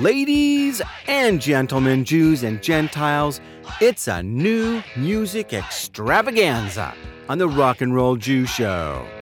[0.00, 3.38] Ladies and gentlemen, Jews and Gentiles,
[3.82, 6.94] it's a new music extravaganza
[7.28, 9.19] on the Rock and Roll Jew Show.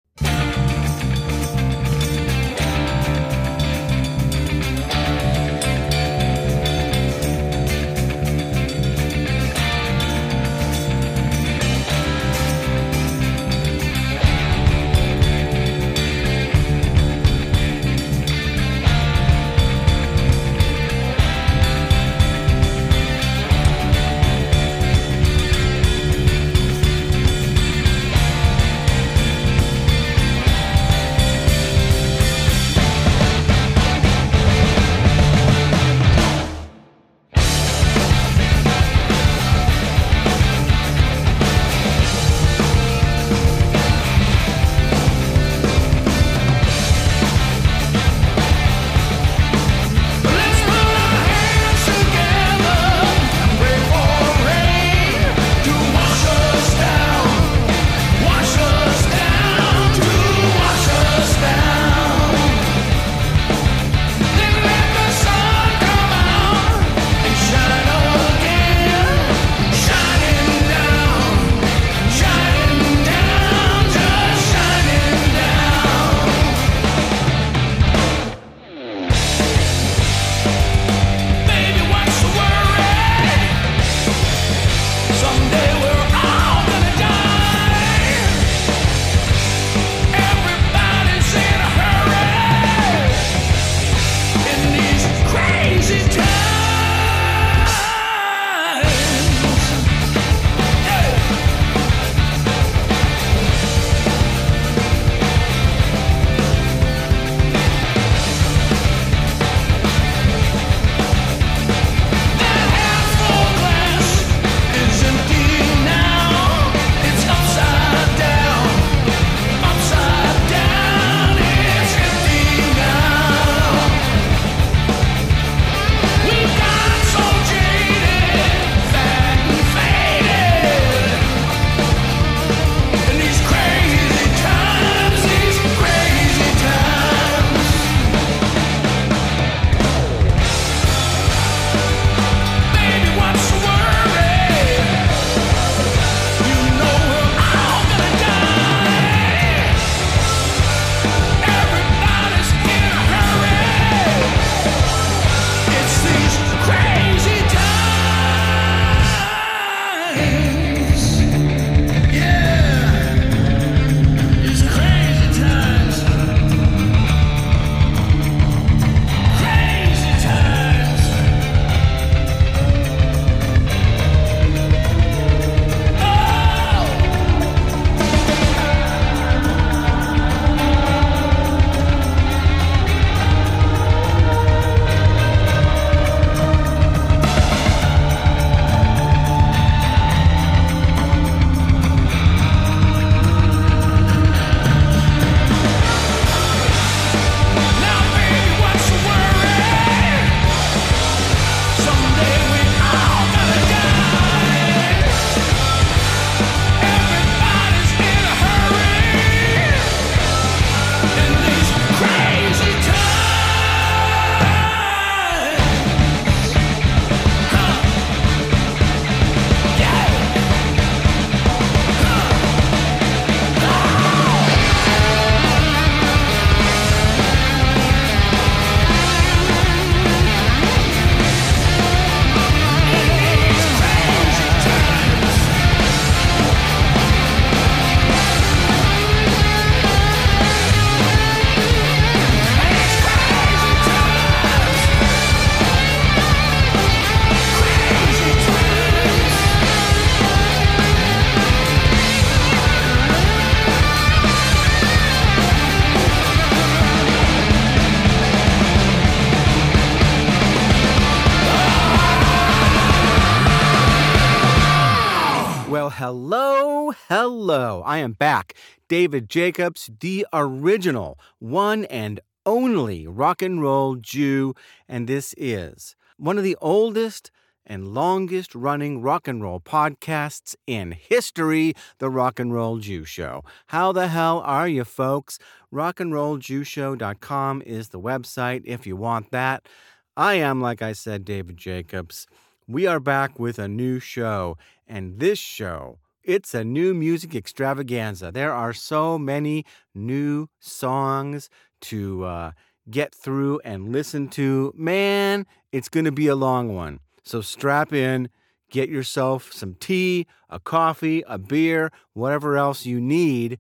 [267.97, 268.53] I am back.
[268.87, 274.53] David Jacobs, the original, one and only rock and roll Jew,
[274.87, 277.31] and this is one of the oldest
[277.65, 283.43] and longest running rock and roll podcasts in history, The Rock and Roll Jew Show.
[283.65, 285.39] How the hell are you, folks?
[285.73, 289.67] Rockandrolljewshow.com is the website if you want that.
[290.15, 292.27] I am, like I said, David Jacobs.
[292.67, 294.55] We are back with a new show,
[294.87, 295.97] and this show,
[296.27, 298.31] it's a new music extravaganza.
[298.31, 299.65] There are so many
[299.95, 301.49] new songs
[301.81, 302.51] to uh,
[302.89, 304.73] get through and listen to.
[304.75, 306.99] Man, it's going to be a long one.
[307.23, 308.29] So strap in,
[308.69, 313.57] get yourself some tea, a coffee, a beer, whatever else you need.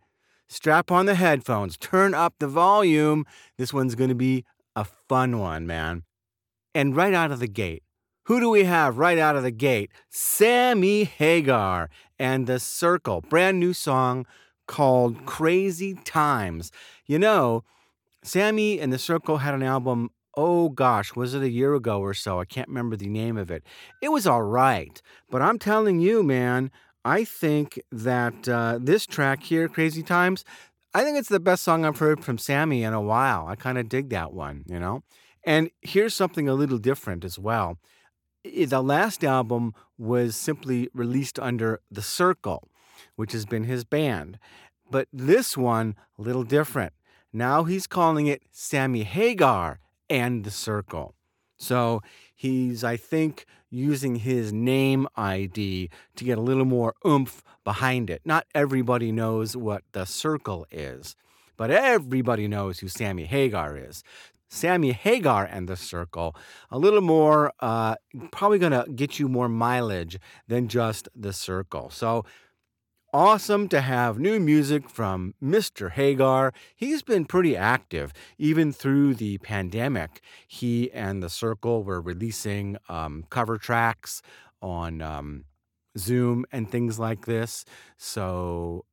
[0.49, 3.25] Strap on the headphones, turn up the volume.
[3.57, 4.43] This one's going to be
[4.75, 6.03] a fun one, man.
[6.75, 7.83] And right out of the gate,
[8.27, 9.89] who do we have right out of the gate?
[10.09, 14.25] Sammy Hagar and The Circle, brand new song
[14.67, 16.71] called Crazy Times.
[17.05, 17.63] You know,
[18.23, 22.13] Sammy and The Circle had an album, oh gosh, was it a year ago or
[22.13, 22.39] so?
[22.39, 23.63] I can't remember the name of it.
[24.01, 26.71] It was all right, but I'm telling you, man,
[27.05, 30.43] I think that uh, this track here, Crazy Times,
[30.93, 33.47] I think it's the best song I've heard from Sammy in a while.
[33.47, 35.03] I kind of dig that one, you know?
[35.43, 37.77] And here's something a little different as well.
[38.55, 42.67] The last album was simply released under The Circle,
[43.15, 44.39] which has been his band.
[44.89, 46.93] But this one, a little different.
[47.33, 49.79] Now he's calling it Sammy Hagar
[50.09, 51.13] and The Circle.
[51.57, 52.01] So
[52.35, 58.21] he's, I think, using his name ID to get a little more oomph behind it.
[58.23, 61.15] Not everybody knows what The Circle is,
[61.57, 64.03] but everybody knows who Sammy Hagar is.
[64.49, 66.35] Sammy Hagar and the Circle,
[66.71, 67.95] a little more, uh,
[68.31, 71.89] probably going to get you more mileage than just the Circle.
[71.89, 72.25] So
[73.13, 75.91] awesome to have new music from Mr.
[75.91, 76.53] Hagar.
[76.75, 80.21] He's been pretty active even through the pandemic.
[80.47, 84.21] He and the Circle were releasing um, cover tracks
[84.61, 85.45] on um,
[85.97, 87.65] Zoom and things like this.
[87.97, 88.85] So,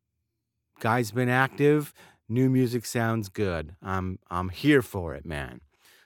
[0.80, 1.92] guy's been active.
[2.34, 3.76] New music sounds good.
[3.80, 5.60] I'm I'm here for it, man.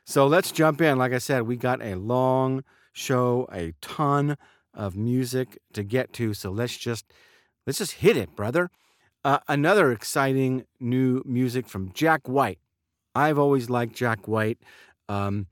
[0.04, 0.98] So let's jump in.
[0.98, 4.36] Like I said, we got a long show, a ton
[4.74, 6.34] of music to get to.
[6.34, 7.06] So let's just
[7.66, 8.68] let's just hit it, brother.
[9.24, 12.58] Uh, another exciting new music from Jack White.
[13.14, 14.58] I've always liked Jack White.
[15.08, 15.46] Um,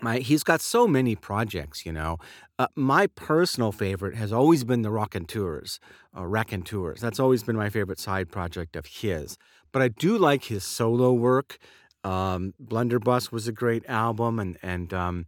[0.00, 2.16] my he's got so many projects, you know.
[2.58, 5.78] Uh, my personal favorite has always been the Raconteurs,
[6.16, 6.24] uh,
[6.64, 7.00] Tours.
[7.02, 9.36] That's always been my favorite side project of his.
[9.72, 11.58] But I do like his solo work.
[12.02, 15.26] Um, Blunderbuss was a great album, and and um,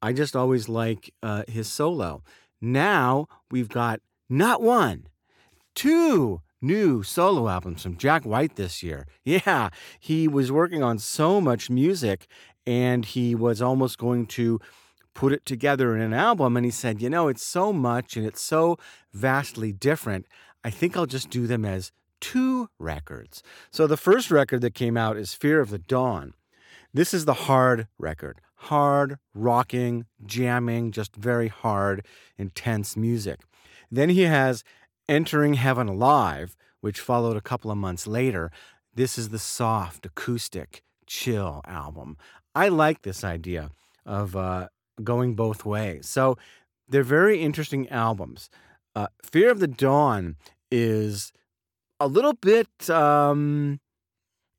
[0.00, 2.22] I just always like uh, his solo.
[2.60, 5.06] Now we've got not one,
[5.74, 9.06] two new solo albums from Jack White this year.
[9.24, 9.68] Yeah,
[10.00, 12.26] he was working on so much music
[12.66, 14.60] and he was almost going to
[15.14, 16.56] put it together in an album.
[16.56, 18.78] And he said, You know, it's so much and it's so
[19.12, 20.26] vastly different.
[20.64, 23.42] I think I'll just do them as two records.
[23.70, 26.34] So the first record that came out is Fear of the Dawn.
[26.92, 28.40] This is the hard record.
[28.62, 32.04] Hard, rocking, jamming, just very hard,
[32.36, 33.40] intense music.
[33.90, 34.64] Then he has
[35.08, 38.50] Entering Heaven Alive, which followed a couple of months later.
[38.94, 42.16] This is the soft, acoustic, chill album.
[42.54, 43.70] I like this idea
[44.04, 44.68] of uh,
[45.02, 46.08] going both ways.
[46.08, 46.36] So
[46.88, 48.50] they're very interesting albums.
[48.96, 50.36] Uh, Fear of the Dawn
[50.70, 51.32] is
[52.00, 53.80] a little bit, um,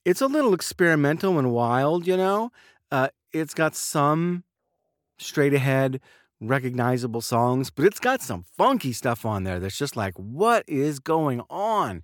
[0.05, 2.51] it's a little experimental and wild, you know?
[2.91, 4.43] Uh, it's got some
[5.17, 5.99] straight ahead,
[6.41, 10.99] recognizable songs, but it's got some funky stuff on there that's just like, what is
[10.99, 12.01] going on?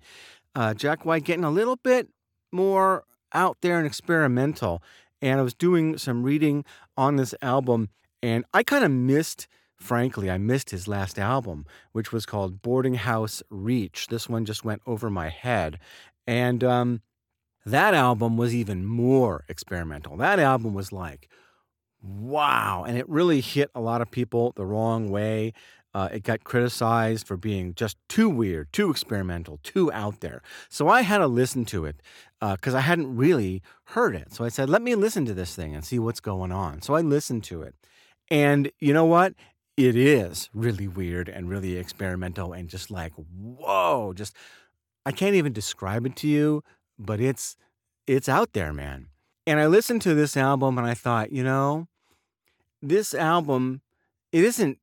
[0.54, 2.08] Uh, Jack White getting a little bit
[2.52, 4.82] more out there and experimental.
[5.20, 6.64] And I was doing some reading
[6.96, 7.88] on this album,
[8.22, 12.94] and I kind of missed, frankly, I missed his last album, which was called Boarding
[12.94, 14.06] House Reach.
[14.08, 15.78] This one just went over my head.
[16.26, 17.02] And um,
[17.64, 20.16] that album was even more experimental.
[20.16, 21.28] That album was like,
[22.02, 22.84] wow.
[22.86, 25.52] And it really hit a lot of people the wrong way.
[25.94, 30.42] Uh, it got criticized for being just too weird, too experimental, too out there.
[30.68, 32.02] So I had to listen to it
[32.40, 34.34] because I hadn't really heard it.
[34.34, 36.82] So I said, let me listen to this thing and see what's going on.
[36.82, 37.74] So I listened to it.
[38.30, 39.34] And you know what?
[39.76, 44.34] It is really weird and really experimental and just like, whoa, just
[45.04, 46.64] I can't even describe it to you,
[46.98, 47.56] but it's
[48.06, 49.08] it's out there, man.
[49.46, 51.88] And I listened to this album and I thought, you know,
[52.82, 53.82] this album,
[54.32, 54.78] it isn't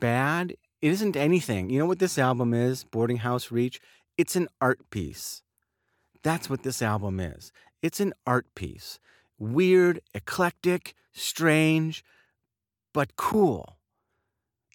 [0.00, 0.54] bad.
[0.80, 1.68] It isn't anything.
[1.70, 3.80] You know what this album is, Boarding House Reach?
[4.16, 5.42] It's an art piece.
[6.22, 7.52] That's what this album is.
[7.82, 9.00] It's an art piece.
[9.38, 12.04] Weird, eclectic, strange,
[12.92, 13.77] but cool.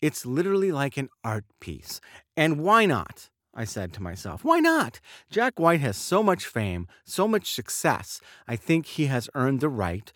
[0.03, 2.01] It's literally like an art piece.
[2.35, 3.29] And why not?
[3.53, 4.99] I said to myself, why not?
[5.29, 8.19] Jack White has so much fame, so much success.
[8.45, 10.11] I think he has earned the right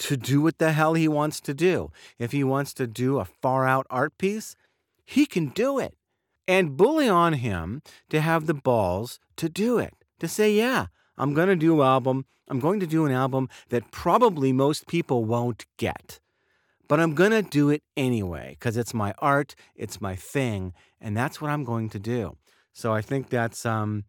[0.00, 1.92] to do what the hell he wants to do.
[2.18, 4.56] If he wants to do a far out art piece,
[5.04, 5.94] he can do it.
[6.48, 9.94] And bully on him to have the balls to do it.
[10.18, 12.26] To say, yeah, I'm going to do an album.
[12.48, 16.18] I'm going to do an album that probably most people won't get.
[16.88, 21.16] But I'm going to do it anyway because it's my art, it's my thing, and
[21.16, 22.36] that's what I'm going to do.
[22.72, 24.04] So I think that's um,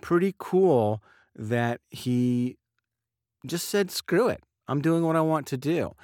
[0.00, 1.02] pretty cool
[1.34, 2.58] that he
[3.46, 4.42] just said, screw it.
[4.68, 5.94] I'm doing what I want to do.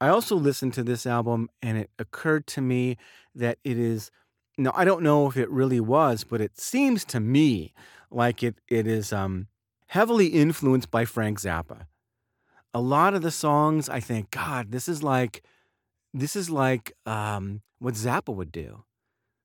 [0.00, 2.96] I also listened to this album and it occurred to me
[3.34, 4.10] that it is,
[4.56, 7.72] no, I don't know if it really was, but it seems to me
[8.10, 9.48] like it, it is um,
[9.88, 11.86] heavily influenced by Frank Zappa.
[12.72, 15.42] A lot of the songs, I think, God, this is like,
[16.16, 18.84] this is like um, what Zappa would do.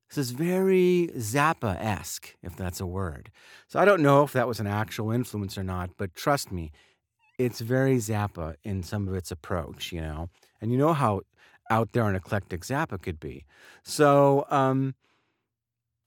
[0.08, 3.30] This is very Zappa esque, if that's a word.
[3.68, 6.72] So I don't know if that was an actual influence or not, but trust me,
[7.38, 10.28] it's very Zappa in some of its approach, you know.
[10.60, 11.22] And you know how
[11.70, 13.44] out there and eclectic Zappa could be.
[13.82, 14.94] So, um,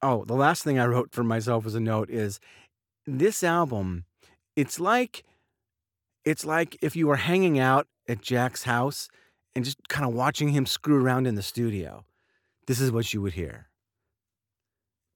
[0.02, 2.40] oh, the last thing I wrote for myself as a note is
[3.06, 4.06] this album.
[4.56, 5.24] It's like
[6.24, 9.10] it's like if you were hanging out at Jack's house
[9.56, 12.06] and just kind of watching him screw around in the studio.
[12.68, 13.70] This is what you would hear.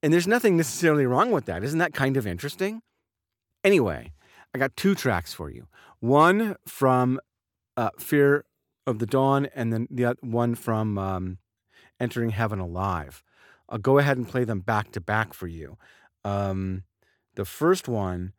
[0.02, 1.64] And there's nothing necessarily wrong with that.
[1.64, 2.82] Isn't that kind of interesting?
[3.64, 4.14] Anyway,
[4.54, 5.68] I got two tracks for you.
[6.00, 7.20] One from
[7.76, 8.46] uh, Fear
[8.88, 11.38] of the Dawn, and then the other one from um,
[12.00, 13.24] Entering Heaven Alive.
[13.68, 15.78] I'll go ahead and play them back to back for you.
[16.24, 16.84] Um,
[17.36, 18.34] the first one,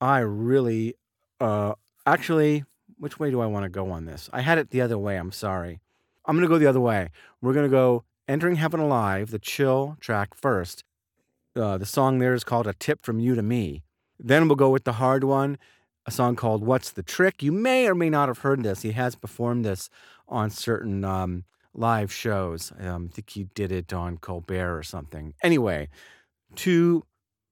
[0.00, 0.94] I really,
[1.40, 1.74] uh,
[2.04, 2.64] actually,
[2.98, 4.30] which way do I want to go on this?
[4.32, 5.16] I had it the other way.
[5.16, 5.80] I'm sorry.
[6.24, 7.10] I'm going to go the other way.
[7.40, 10.82] We're going to go Entering Heaven Alive, the chill track first.
[11.54, 13.82] Uh, the song there is called A Tip from You to Me.
[14.18, 15.58] Then we'll go with the hard one,
[16.06, 17.42] a song called What's the Trick.
[17.42, 18.82] You may or may not have heard this.
[18.82, 19.88] He has performed this
[20.28, 22.72] on certain um, live shows.
[22.80, 25.34] Um, I think he did it on Colbert or something.
[25.42, 25.88] Anyway,
[26.56, 27.04] two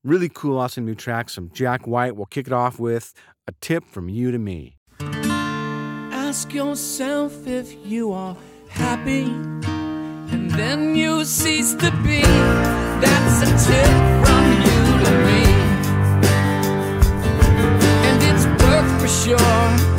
[0.03, 2.17] really cool, awesome new tracks from Jack White.
[2.17, 3.15] We'll kick it off with
[3.47, 4.77] A Tip from You to Me.
[6.35, 8.37] Ask yourself if you are
[8.67, 9.23] happy,
[10.33, 12.23] and then you cease to be.
[13.03, 13.93] That's a tip
[14.25, 15.45] from you to me,
[18.09, 19.94] and it's work for sure.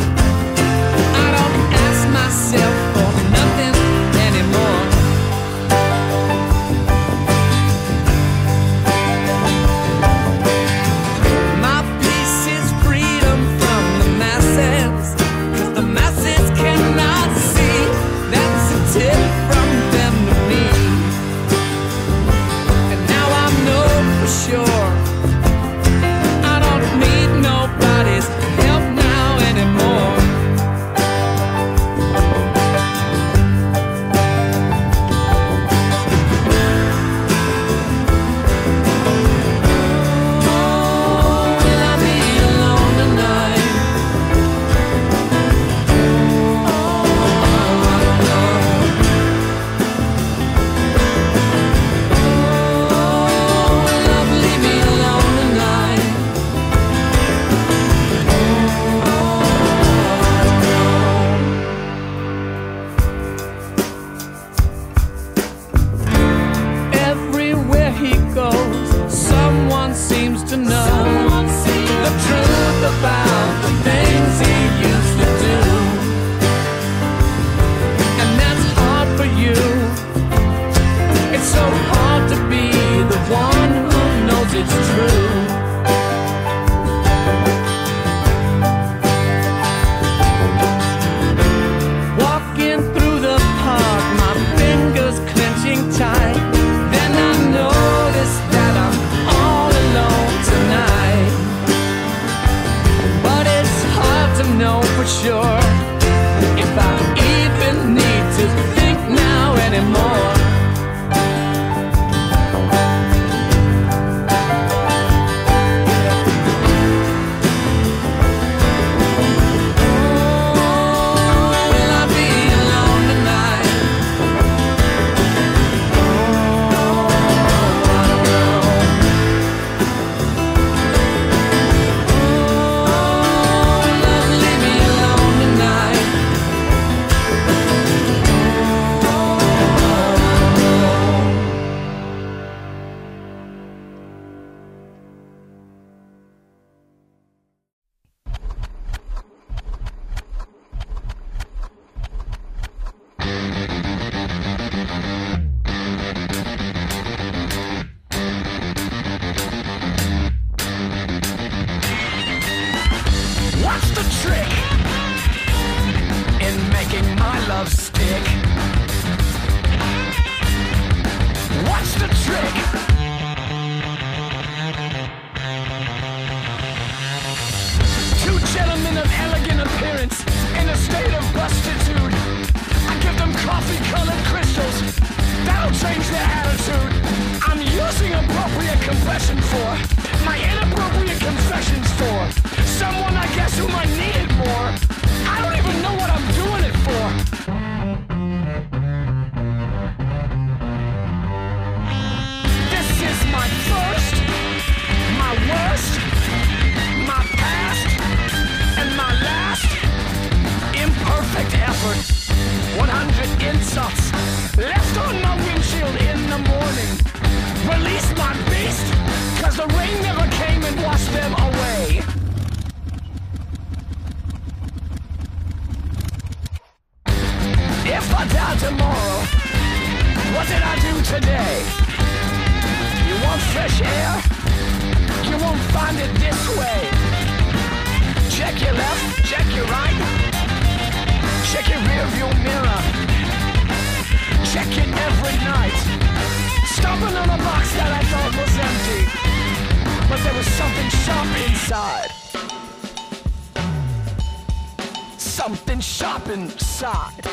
[255.36, 257.27] Something sharp inside.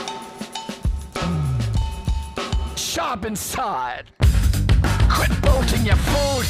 [2.75, 4.11] Sharp inside.
[5.09, 6.47] Quit bolting your food.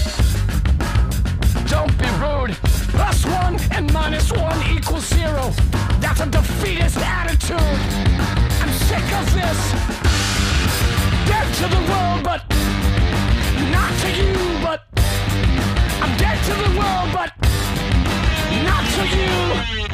[1.68, 2.56] Don't be rude.
[2.96, 5.52] Plus one and minus one equals zero.
[6.00, 7.60] That's a defeatist attitude.
[7.60, 9.60] I'm sick of this.
[11.28, 12.48] Dead to the world, but
[13.70, 14.32] not to you.
[14.64, 14.80] But
[16.00, 17.30] I'm dead to the world, but
[18.64, 19.91] not to you.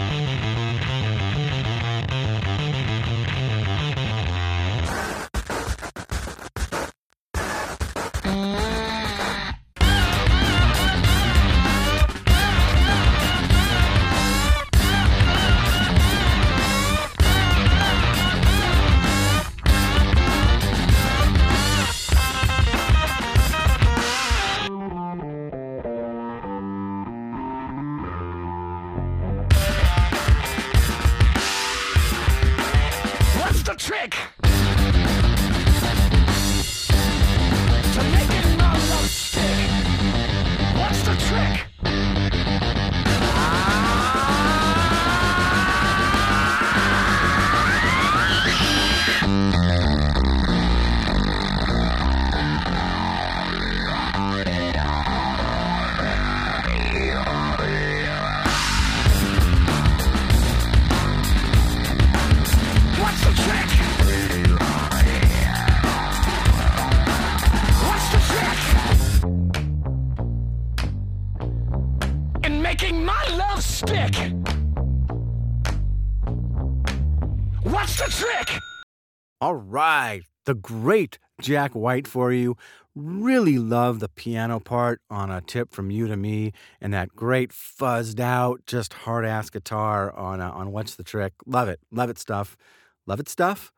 [79.48, 82.54] All right, the great Jack White for you.
[82.94, 87.50] Really love the piano part on a tip from you to me, and that great
[87.52, 91.32] fuzzed out, just hard ass guitar on uh, on what's the trick.
[91.46, 92.58] Love it, love it stuff,
[93.06, 93.72] love it stuff.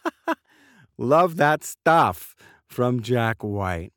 [0.96, 2.34] love that stuff
[2.66, 3.92] from Jack White.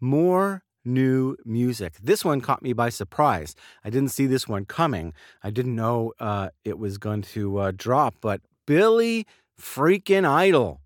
[0.00, 1.94] More new music.
[2.00, 3.56] This one caught me by surprise.
[3.82, 5.12] I didn't see this one coming.
[5.42, 9.26] I didn't know uh, it was going to uh, drop, but Billy
[9.60, 10.80] freaking Idol.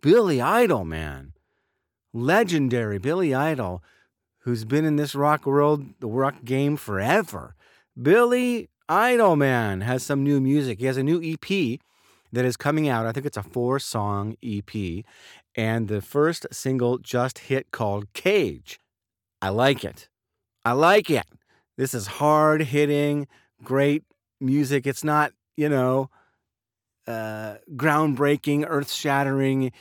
[0.00, 1.32] Billy Idol, man.
[2.12, 3.82] Legendary Billy Idol,
[4.40, 7.54] who's been in this rock world, the rock game forever.
[8.00, 10.80] Billy Idol, man, has some new music.
[10.80, 11.78] He has a new EP
[12.32, 13.06] that is coming out.
[13.06, 15.04] I think it's a four song EP.
[15.54, 18.78] And the first single just hit called Cage.
[19.40, 20.08] I like it.
[20.64, 21.26] I like it.
[21.76, 23.26] This is hard hitting,
[23.62, 24.04] great
[24.40, 24.86] music.
[24.86, 26.10] It's not, you know,
[27.06, 29.72] uh, groundbreaking, earth shattering,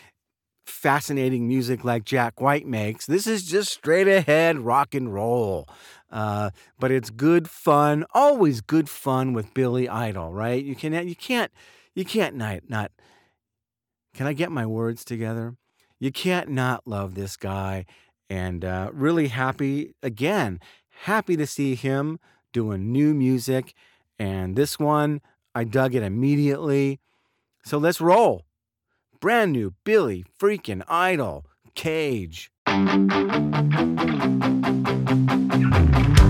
[0.66, 3.06] fascinating music like Jack White makes.
[3.06, 5.68] This is just straight ahead rock and roll.
[6.12, 10.64] Uh, but it's good fun, always good fun with Billy Idol, right?
[10.64, 11.52] You can you can't
[11.96, 12.92] you can't not not
[14.14, 15.56] can I get my words together?
[16.00, 17.86] You can't not love this guy,
[18.30, 20.60] and uh, really happy again,
[21.04, 22.20] happy to see him
[22.52, 23.74] doing new music.
[24.20, 25.22] And this one,
[25.56, 27.00] I dug it immediately.
[27.64, 28.46] So let's roll.
[29.20, 31.46] Brand new Billy freaking Idol
[31.76, 32.52] Cage.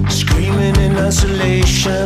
[0.09, 2.05] Screaming in isolation,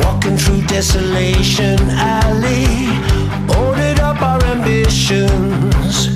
[0.00, 2.66] walking through desolation alley,
[3.46, 6.06] boarded up our ambitions,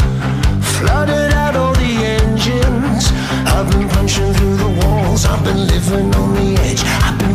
[0.78, 3.12] flooded out all the engines.
[3.46, 6.82] I've been punching through the walls, I've been living on the edge.
[6.82, 7.34] I've been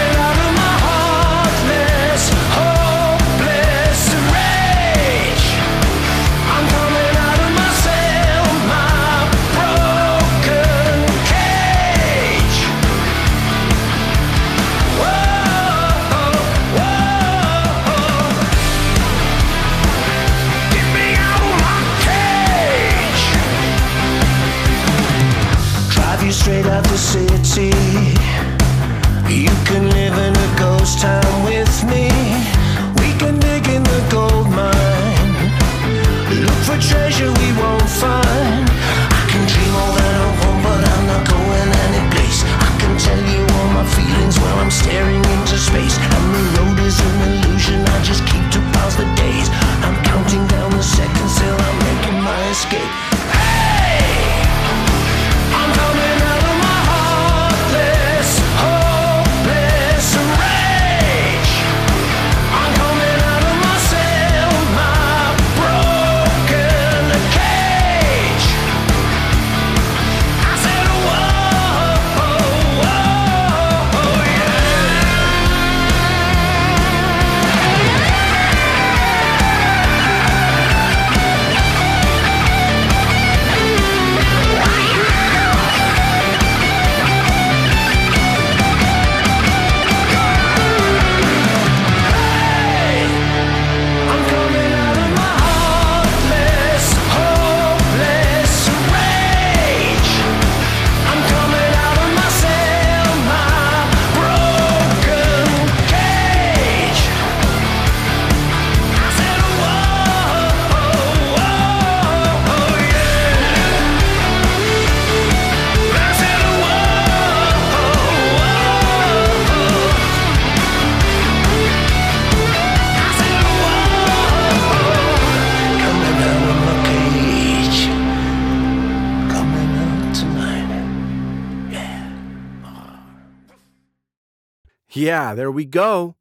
[135.01, 136.15] Yeah, there we go.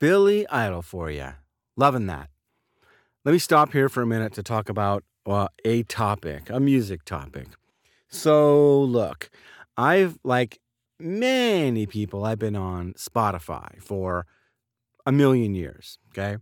[0.00, 1.34] Billy Idol for you.
[1.76, 2.30] Loving that.
[3.22, 7.04] Let me stop here for a minute to talk about uh, a topic, a music
[7.04, 7.48] topic.
[8.08, 9.28] So, look,
[9.76, 10.58] I've, like
[10.98, 14.24] many people, I've been on Spotify for
[15.04, 16.38] a million years, okay?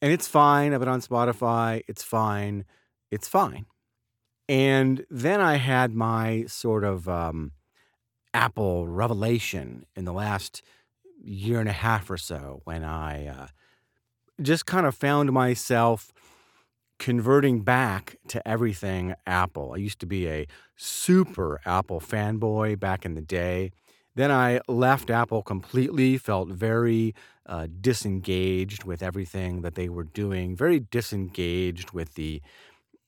[0.00, 0.72] And it's fine.
[0.72, 1.82] I've been on Spotify.
[1.88, 2.64] It's fine.
[3.10, 3.66] It's fine.
[4.48, 7.52] And then I had my sort of um,
[8.32, 10.62] Apple revelation in the last
[11.24, 13.46] year and a half or so when I uh,
[14.40, 16.12] just kind of found myself
[16.98, 19.72] converting back to everything Apple.
[19.74, 23.72] I used to be a super Apple fanboy back in the day.
[24.14, 27.14] Then I left Apple completely, felt very
[27.46, 32.42] uh, disengaged with everything that they were doing, very disengaged with the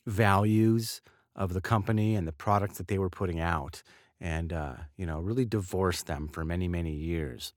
[0.06, 1.00] values
[1.36, 3.82] of the company and the products that they were putting out,
[4.20, 7.52] and, uh, you know, really divorced them for many, many years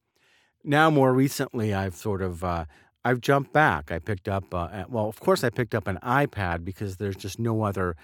[0.64, 2.66] now more recently i've sort of uh,
[3.06, 3.92] i've jumped back.
[3.92, 7.40] I picked up uh, well of course i picked up an ipad because there's just
[7.40, 7.96] no other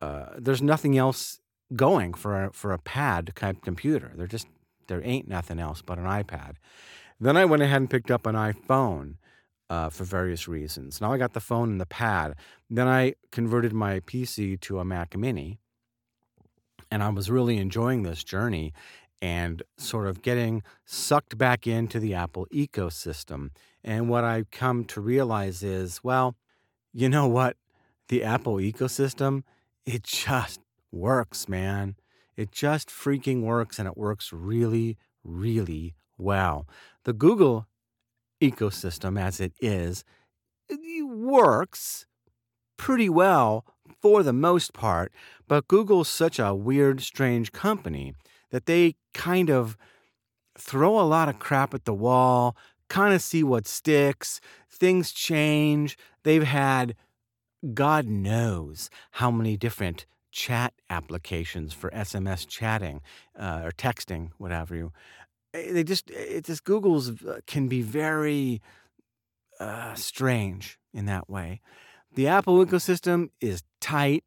[0.00, 1.40] uh, there's nothing else
[1.74, 4.12] going for a, for a pad type computer.
[4.14, 4.46] There just
[4.86, 6.54] there ain't nothing else but an ipad.
[7.20, 9.14] Then i went ahead and picked up an iphone
[9.70, 11.00] uh, for various reasons.
[11.00, 12.34] Now i got the phone and the pad.
[12.70, 15.58] Then i converted my pc to a mac mini
[16.90, 18.72] and i was really enjoying this journey
[19.20, 23.50] and sort of getting sucked back into the Apple ecosystem.
[23.82, 26.36] And what I've come to realize is, well,
[26.92, 27.56] you know what?
[28.08, 29.42] The Apple ecosystem,
[29.84, 30.60] it just
[30.92, 31.96] works, man.
[32.36, 36.68] It just freaking works and it works really, really well.
[37.04, 37.66] The Google
[38.40, 40.04] ecosystem, as it is,
[40.68, 42.06] it works
[42.76, 43.64] pretty well
[44.00, 45.12] for the most part,
[45.48, 48.14] but Google's such a weird, strange company
[48.50, 49.76] that they kind of
[50.58, 52.56] throw a lot of crap at the wall,
[52.88, 54.40] kind of see what sticks.
[54.70, 55.96] Things change.
[56.22, 56.94] They've had
[57.74, 63.00] God knows how many different chat applications for SMS chatting
[63.38, 64.92] uh, or texting, whatever you.
[65.54, 68.60] eh, They just it just Google's uh, can be very
[69.58, 71.60] uh, strange in that way.
[72.14, 74.24] The Apple ecosystem is tight,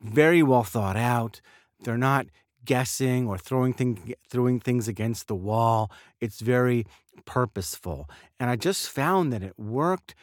[0.00, 1.40] very well thought out.
[1.80, 2.26] They're not
[2.66, 5.90] guessing or throwing thing, throwing things against the wall.
[6.20, 6.86] It's very
[7.26, 10.14] purposeful, and I just found that it worked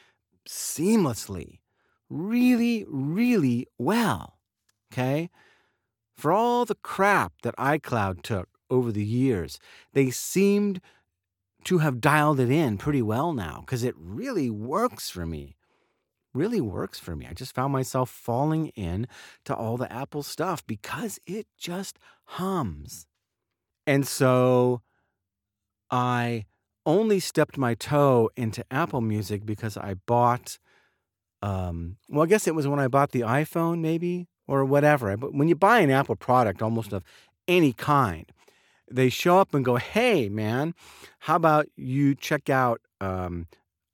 [0.47, 1.59] seamlessly,
[2.09, 4.37] really, really well.
[4.93, 5.29] Okay.
[6.15, 9.59] for all the crap that iCloud took over the years,
[9.93, 10.81] they seemed
[11.65, 15.55] to have dialed it in pretty well now because it really works for me.
[16.33, 17.27] Really works for me.
[17.29, 19.07] I just found myself falling in
[19.45, 23.05] to all the Apple stuff because it just hums.
[23.85, 24.81] And so
[25.91, 26.45] I
[26.85, 30.57] only stepped my toe into Apple Music because I bought
[31.41, 35.15] um well I guess it was when I bought the iPhone maybe or whatever.
[35.17, 37.03] But when you buy an Apple product almost of
[37.47, 38.31] any kind,
[38.89, 40.73] they show up and go, "Hey man,
[41.19, 43.47] how about you check out um,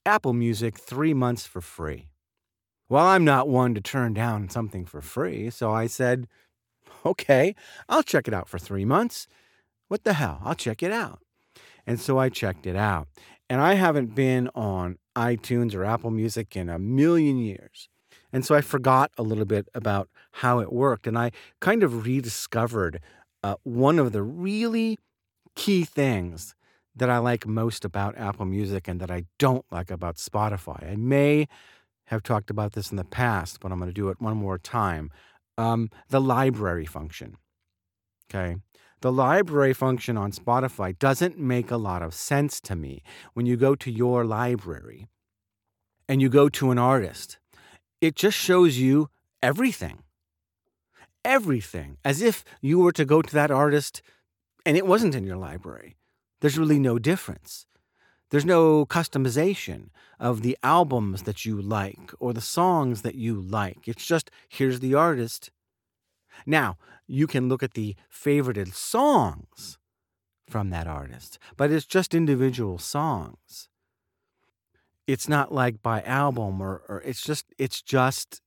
[0.06, 2.09] Apple Music 3 months for free?"
[2.90, 6.28] Well, I'm not one to turn down something for free, so I said,
[7.06, 7.56] "Okay,
[7.90, 9.28] I'll check it out for 3 months.
[9.90, 10.42] What the hell?
[10.44, 11.22] I'll check it out."
[11.88, 13.08] And so I checked it out.
[13.50, 17.90] And I haven't been on iTunes or Apple Music in a million years.
[18.34, 21.08] And so I forgot a little bit about how it worked.
[21.08, 23.02] And I kind of rediscovered
[23.44, 25.00] uh, one of the really
[25.56, 26.56] key things
[26.96, 30.92] that I like most about Apple Music and that I don't like about Spotify.
[30.92, 31.48] I may
[32.10, 34.58] have talked about this in the past, but I'm going to do it one more
[34.58, 35.12] time.
[35.58, 37.38] Um, the library function.
[38.30, 38.58] Okay.
[39.02, 43.04] The library function on Spotify doesn't make a lot of sense to me.
[43.34, 45.08] When you go to your library
[46.08, 47.38] and you go to an artist,
[48.02, 49.10] it just shows you
[49.44, 50.00] everything.
[51.24, 51.98] Everything.
[52.04, 54.02] As if you were to go to that artist
[54.66, 55.96] and it wasn't in your library.
[56.42, 57.68] There's really no difference.
[58.30, 59.90] There's no customization
[60.20, 63.88] of the albums that you like or the songs that you like.
[63.88, 65.50] It's just here's the artist.
[66.46, 69.80] Now, you can look at the favorited songs
[70.48, 73.68] from that artist, but it's just individual songs.
[75.08, 78.42] It's not like by album or, or it's just it's just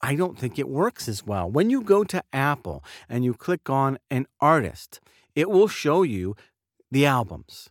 [0.00, 1.50] I don't think it works as well.
[1.50, 5.00] When you go to Apple and you click on an artist,
[5.34, 6.36] it will show you
[6.90, 7.70] the albums.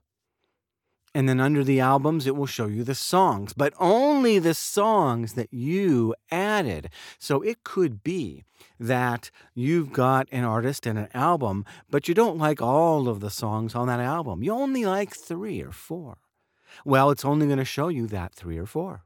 [1.16, 5.34] And then under the albums, it will show you the songs, but only the songs
[5.34, 6.90] that you added.
[7.20, 8.46] So it could be
[8.80, 13.30] that you've got an artist and an album, but you don't like all of the
[13.30, 14.42] songs on that album.
[14.42, 16.18] You only like three or four.
[16.84, 19.04] Well, it's only going to show you that three or four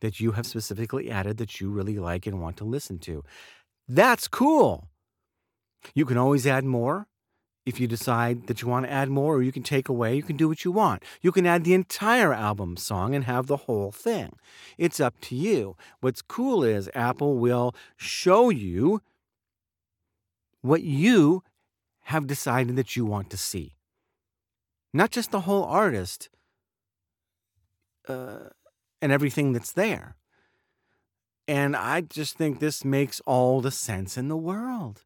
[0.00, 3.22] that you have specifically added that you really like and want to listen to.
[3.86, 4.88] That's cool.
[5.94, 7.06] You can always add more
[7.66, 10.22] if you decide that you want to add more or you can take away, you
[10.22, 11.02] can do what you want.
[11.20, 14.36] You can add the entire album song and have the whole thing.
[14.78, 15.76] It's up to you.
[16.00, 19.02] What's cool is Apple will show you
[20.62, 21.42] what you
[22.04, 23.76] have decided that you want to see.
[24.92, 26.28] Not just the whole artist
[28.08, 28.50] uh,
[29.00, 30.16] and everything that's there.
[31.46, 35.04] And I just think this makes all the sense in the world.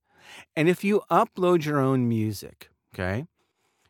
[0.57, 3.27] And if you upload your own music, okay,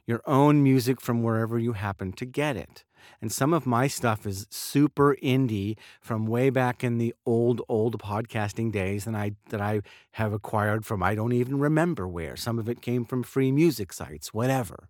[0.07, 2.85] your own music from wherever you happen to get it,
[3.21, 7.99] and some of my stuff is super indie from way back in the old, old
[7.99, 12.37] podcasting days and I that I have acquired from I don't even remember where.
[12.37, 14.89] Some of it came from free music sites, whatever.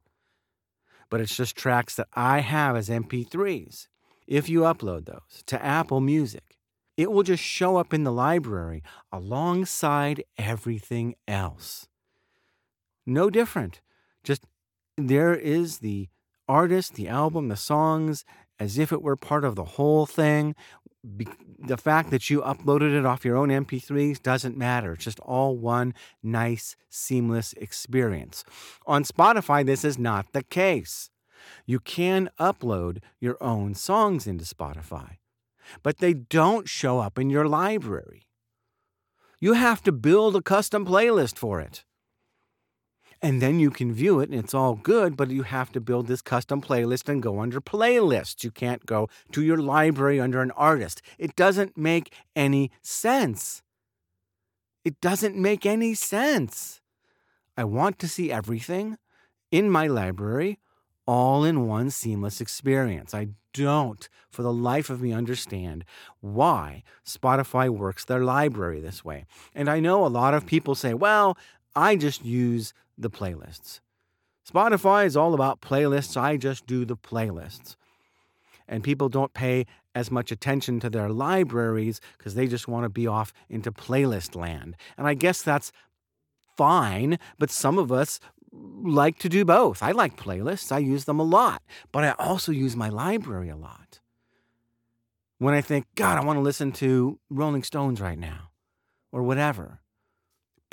[1.10, 3.88] But it's just tracks that I have as MP3s.
[4.26, 6.53] If you upload those to Apple Music,
[6.96, 11.88] it will just show up in the library alongside everything else.
[13.06, 13.80] No different.
[14.22, 14.46] Just
[14.96, 16.08] there is the
[16.48, 18.24] artist, the album, the songs,
[18.60, 20.54] as if it were part of the whole thing.
[21.16, 21.28] Be-
[21.58, 24.92] the fact that you uploaded it off your own MP3s doesn't matter.
[24.92, 28.44] It's just all one nice, seamless experience.
[28.86, 31.10] On Spotify, this is not the case.
[31.66, 35.16] You can upload your own songs into Spotify
[35.82, 38.28] but they don't show up in your library.
[39.40, 41.84] You have to build a custom playlist for it.
[43.20, 46.06] And then you can view it and it's all good, but you have to build
[46.06, 48.44] this custom playlist and go under playlists.
[48.44, 51.00] You can't go to your library under an artist.
[51.18, 53.62] It doesn't make any sense.
[54.84, 56.82] It doesn't make any sense.
[57.56, 58.98] I want to see everything
[59.50, 60.58] in my library
[61.06, 63.14] all in one seamless experience.
[63.14, 65.84] I don't, for the life of me, understand
[66.20, 69.26] why Spotify works their library this way.
[69.54, 71.36] And I know a lot of people say, well,
[71.76, 73.80] I just use the playlists.
[74.50, 76.16] Spotify is all about playlists.
[76.16, 77.76] I just do the playlists.
[78.68, 82.88] And people don't pay as much attention to their libraries because they just want to
[82.88, 84.76] be off into playlist land.
[84.98, 85.70] And I guess that's
[86.56, 88.20] fine, but some of us
[88.82, 89.82] like to do both.
[89.82, 91.62] I like playlists, I use them a lot,
[91.92, 94.00] but I also use my library a lot.
[95.38, 98.50] When I think, God, I want to listen to Rolling Stones right now
[99.12, 99.80] or whatever.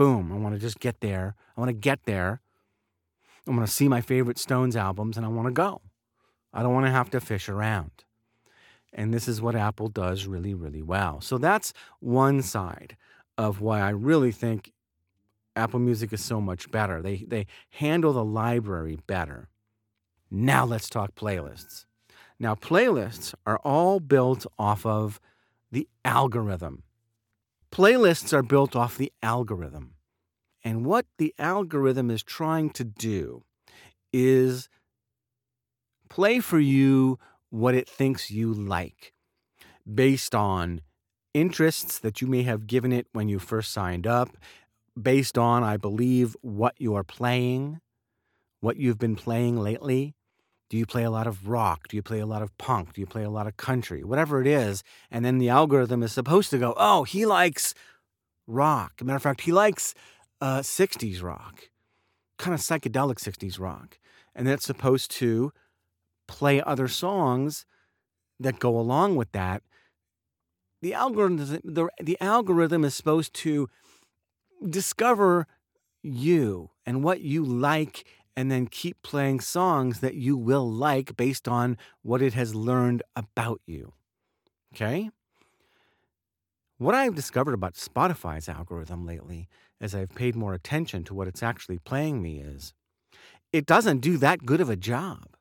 [0.01, 1.35] boom, I want to just get there.
[1.55, 2.41] I want to get there.
[3.47, 5.81] I want to see my favorite Stones albums and I want to go.
[6.51, 7.91] I don't want to have to fish around.
[8.93, 11.21] And this is what Apple does really, really well.
[11.21, 12.97] So that's one side
[13.37, 14.71] of why I really think
[15.55, 17.01] Apple Music is so much better.
[17.01, 19.49] They, they handle the library better.
[20.29, 21.85] Now let's talk playlists.
[22.39, 25.19] Now, playlists are all built off of
[25.71, 26.83] the algorithm.
[27.71, 29.93] Playlists are built off the algorithm.
[30.63, 33.43] And what the algorithm is trying to do
[34.11, 34.69] is
[36.09, 39.13] play for you what it thinks you like
[39.93, 40.81] based on
[41.33, 44.29] interests that you may have given it when you first signed up,
[44.99, 47.79] based on, I believe, what you're playing,
[48.59, 50.15] what you've been playing lately.
[50.69, 51.89] Do you play a lot of rock?
[51.89, 52.93] Do you play a lot of punk?
[52.93, 54.03] Do you play a lot of country?
[54.03, 54.83] Whatever it is.
[55.09, 57.73] And then the algorithm is supposed to go, oh, he likes
[58.47, 59.01] rock.
[59.03, 59.93] Matter of fact, he likes
[60.39, 61.69] uh, 60s rock,
[62.37, 63.99] kind of psychedelic 60s rock.
[64.33, 65.51] And that's supposed to
[66.27, 67.65] play other songs
[68.39, 69.63] that go along with that.
[70.81, 73.67] The algorithm, the, the algorithm is supposed to
[74.69, 75.47] discover
[76.03, 81.47] you and what you like and then keep playing songs that you will like based
[81.47, 83.93] on what it has learned about you.
[84.73, 85.09] Okay?
[86.77, 89.47] What I've discovered about Spotify's algorithm lately,
[89.79, 92.73] as I've paid more attention to what it's actually playing me, is
[93.51, 95.35] it doesn't do that good of a job.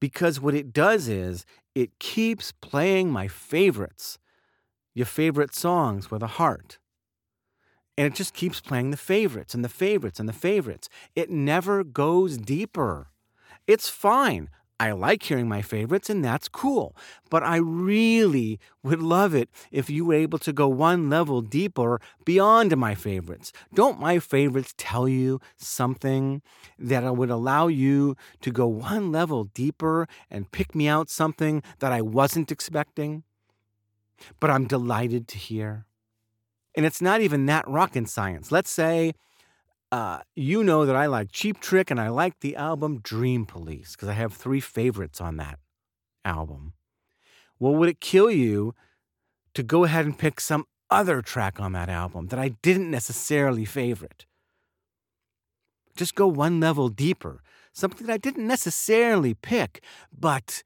[0.00, 4.18] Because what it does is it keeps playing my favorites,
[4.94, 6.78] your favorite songs with a heart.
[7.98, 10.88] And it just keeps playing the favorites and the favorites and the favorites.
[11.14, 13.08] It never goes deeper.
[13.66, 14.50] It's fine.
[14.78, 16.94] I like hearing my favorites, and that's cool.
[17.30, 21.98] But I really would love it if you were able to go one level deeper
[22.26, 23.52] beyond my favorites.
[23.72, 26.42] Don't my favorites tell you something
[26.78, 31.92] that would allow you to go one level deeper and pick me out something that
[31.92, 33.22] I wasn't expecting?
[34.40, 35.85] But I'm delighted to hear.
[36.76, 38.52] And it's not even that rocket science.
[38.52, 39.14] Let's say
[39.92, 43.92] uh, you know that I like Cheap Trick and I like the album Dream Police
[43.92, 45.58] because I have three favorites on that
[46.24, 46.74] album.
[47.58, 48.74] Well, would it kill you
[49.54, 53.64] to go ahead and pick some other track on that album that I didn't necessarily
[53.64, 54.26] favorite?
[55.96, 57.42] Just go one level deeper.
[57.72, 60.62] Something that I didn't necessarily pick, but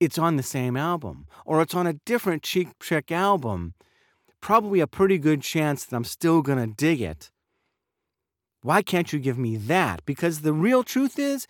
[0.00, 3.74] it's on the same album, or it's on a different Cheap Trick album.
[4.40, 7.30] Probably a pretty good chance that I'm still gonna dig it.
[8.62, 10.04] Why can't you give me that?
[10.04, 11.46] Because the real truth is,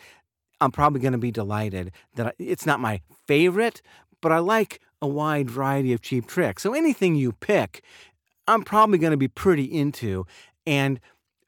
[0.61, 3.83] I'm probably going to be delighted that it's not my favorite,
[4.21, 6.63] but I like a wide variety of cheap tricks.
[6.63, 7.83] So anything you pick,
[8.47, 10.27] I'm probably going to be pretty into.
[10.67, 11.01] And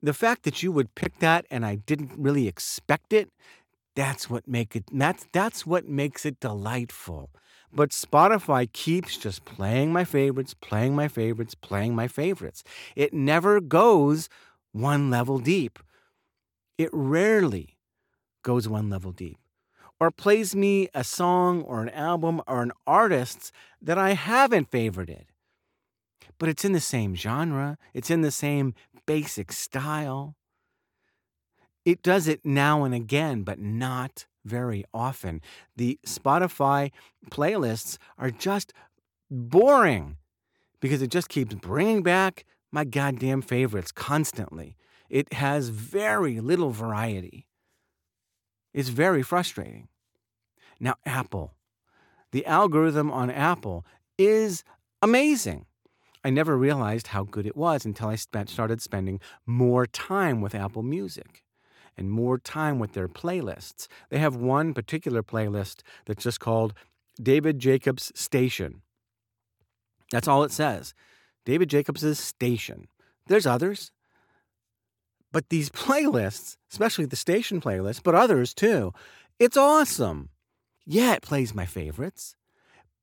[0.02, 3.28] the fact that you would pick that and I didn't really expect it,
[3.94, 7.30] that's what make it that's that's what makes it delightful.
[7.72, 12.62] But Spotify keeps just playing my favorites, playing my favorites, playing my favorites.
[12.94, 14.28] It never goes
[14.72, 15.78] one level deep.
[16.76, 17.78] It rarely
[18.42, 19.38] goes one level deep
[20.02, 25.26] or plays me a song or an album or an artist that I haven't favorited.
[26.38, 28.74] But it's in the same genre, it's in the same
[29.06, 30.34] basic style.
[31.84, 35.40] It does it now and again, but not very often.
[35.76, 36.90] The Spotify
[37.30, 38.72] playlists are just
[39.30, 40.16] boring
[40.80, 44.76] because it just keeps bringing back my goddamn favorites constantly.
[45.08, 47.46] It has very little variety.
[48.72, 49.88] It's very frustrating.
[50.80, 51.54] Now, Apple.
[52.32, 53.84] The algorithm on Apple
[54.16, 54.64] is
[55.02, 55.66] amazing.
[56.24, 60.54] I never realized how good it was until I spent, started spending more time with
[60.54, 61.42] Apple Music
[61.96, 63.88] and more time with their playlists.
[64.10, 66.74] They have one particular playlist that's just called
[67.20, 68.82] David Jacobs Station.
[70.10, 70.94] That's all it says.
[71.44, 72.88] David Jacobs' Station.
[73.26, 73.90] There's others.
[75.32, 78.92] But these playlists, especially the station playlist, but others too,
[79.38, 80.28] it's awesome.
[80.84, 82.36] Yeah, it plays my favorites.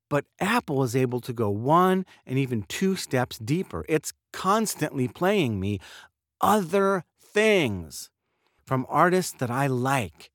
[0.09, 3.85] But Apple is able to go one and even two steps deeper.
[3.87, 5.79] It's constantly playing me
[6.41, 8.09] other things
[8.69, 10.29] from artists that I like,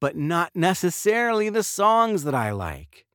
[0.00, 3.06] but not necessarily the songs that I like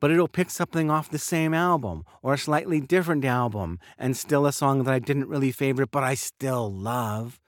[0.00, 4.46] but it'll pick something off the same album or a slightly different album and still
[4.46, 7.40] a song that I didn't really favorite but I still love.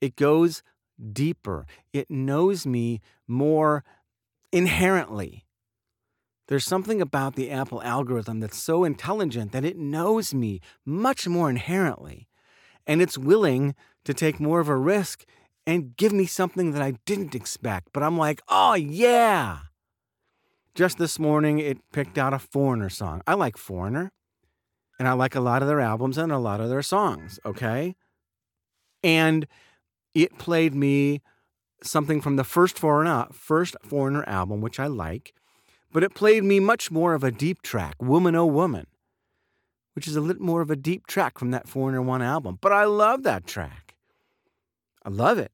[0.00, 0.62] It goes
[1.12, 1.66] deeper.
[1.92, 3.84] It knows me more
[4.50, 5.44] inherently.
[6.48, 11.50] There's something about the Apple algorithm that's so intelligent that it knows me much more
[11.50, 12.26] inherently.
[12.86, 13.74] and it's willing
[14.04, 15.24] to take more of a risk
[15.66, 17.88] and give me something that I didn't expect.
[17.92, 19.58] But I'm like, oh, yeah.
[20.74, 23.22] Just this morning, it picked out a Foreigner song.
[23.26, 24.12] I like Foreigner,
[24.98, 27.96] and I like a lot of their albums and a lot of their songs, okay?
[29.02, 29.46] And
[30.14, 31.22] it played me
[31.82, 35.34] something from the first Foreigner, first Foreigner album, which I like,
[35.92, 38.86] but it played me much more of a deep track, Woman Oh Woman,
[39.94, 42.58] which is a little more of a deep track from that Foreigner 1 album.
[42.60, 43.89] But I love that track.
[45.04, 45.52] I love it.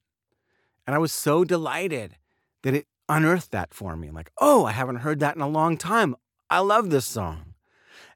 [0.87, 2.17] And I was so delighted
[2.63, 4.11] that it unearthed that for me.
[4.11, 6.17] Like, oh, I haven't heard that in a long time.
[6.51, 7.55] I love this song.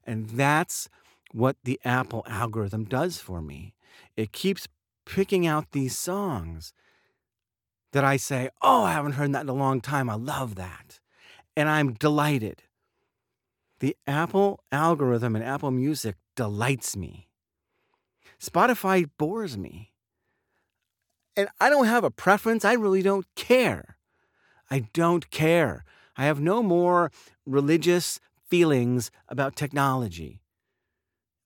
[0.05, 0.89] And that's
[1.31, 3.73] what the Apple algorithm does for me.
[4.17, 4.67] It keeps
[5.05, 6.73] picking out these songs
[7.91, 10.09] that I say, oh, I haven't heard that in a long time.
[10.09, 10.99] I love that.
[11.55, 12.63] And I'm delighted.
[13.79, 17.27] The Apple algorithm and Apple Music delights me.
[18.39, 19.90] Spotify bores me.
[21.35, 22.65] And I don't have a preference.
[22.65, 23.97] I really don't care.
[24.69, 25.83] I don't care.
[26.17, 27.11] I have no more
[27.45, 28.19] religious
[28.49, 30.41] feelings about technology.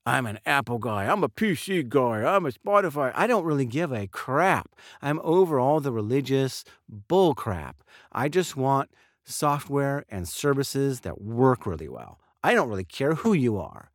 [0.07, 1.05] I'm an Apple guy.
[1.05, 2.23] I'm a PC guy.
[2.23, 3.11] I'm a Spotify.
[3.15, 4.75] I don't really give a crap.
[5.01, 6.63] I'm over all the religious
[7.09, 7.73] bullcrap.
[8.11, 8.91] I just want
[9.23, 12.19] software and services that work really well.
[12.43, 13.89] I don't really care who you are.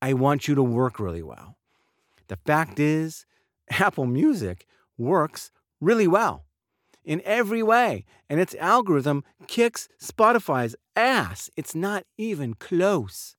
[0.00, 1.58] I want you to work really well.
[2.28, 3.26] The fact is,
[3.70, 4.66] Apple Music
[5.00, 6.44] works really well
[7.04, 11.50] in every way, and its algorithm kicks Spotify's ass.
[11.56, 13.36] It's not even close.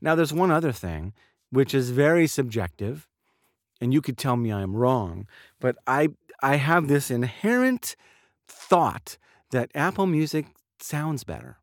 [0.00, 1.12] Now, there's one other thing,
[1.50, 3.06] which is very subjective,
[3.80, 5.26] and you could tell me I'm wrong,
[5.60, 6.08] but I,
[6.42, 7.96] I have this inherent
[8.48, 9.18] thought
[9.50, 10.46] that Apple Music
[10.80, 11.58] sounds better.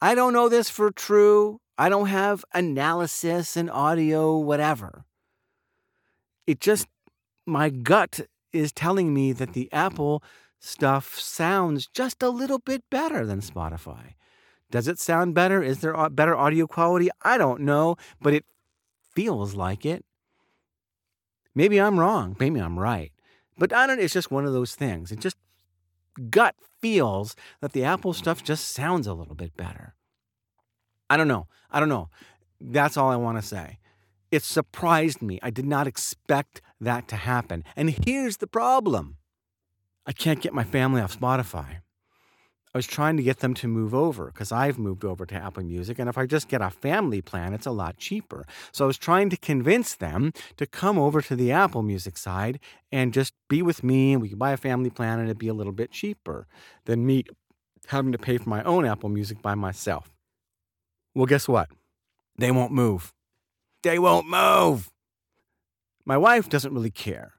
[0.00, 1.60] I don't know this for true.
[1.76, 5.04] I don't have analysis and audio, whatever.
[6.46, 6.88] It just,
[7.48, 8.20] my gut
[8.52, 10.22] is telling me that the Apple
[10.60, 14.14] stuff sounds just a little bit better than Spotify.
[14.70, 15.62] Does it sound better?
[15.62, 17.08] Is there better audio quality?
[17.22, 18.44] I don't know, but it
[19.14, 20.04] feels like it.
[21.54, 22.36] Maybe I'm wrong.
[22.38, 23.12] Maybe I'm right.
[23.56, 25.10] But I don't, it's just one of those things.
[25.10, 25.36] It just
[26.30, 29.94] gut feels that the Apple stuff just sounds a little bit better.
[31.10, 31.46] I don't know.
[31.70, 32.10] I don't know.
[32.60, 33.78] That's all I want to say.
[34.30, 35.38] It surprised me.
[35.42, 37.64] I did not expect that to happen.
[37.76, 39.16] And here's the problem
[40.06, 41.80] I can't get my family off Spotify.
[42.74, 45.62] I was trying to get them to move over because I've moved over to Apple
[45.64, 45.98] Music.
[45.98, 48.46] And if I just get a family plan, it's a lot cheaper.
[48.72, 52.60] So I was trying to convince them to come over to the Apple Music side
[52.92, 54.12] and just be with me.
[54.12, 56.46] And we could buy a family plan and it'd be a little bit cheaper
[56.84, 57.24] than me
[57.86, 60.12] having to pay for my own Apple Music by myself.
[61.14, 61.70] Well, guess what?
[62.36, 63.14] They won't move.
[63.82, 64.90] They won't move.
[66.08, 67.34] My wife doesn't really care.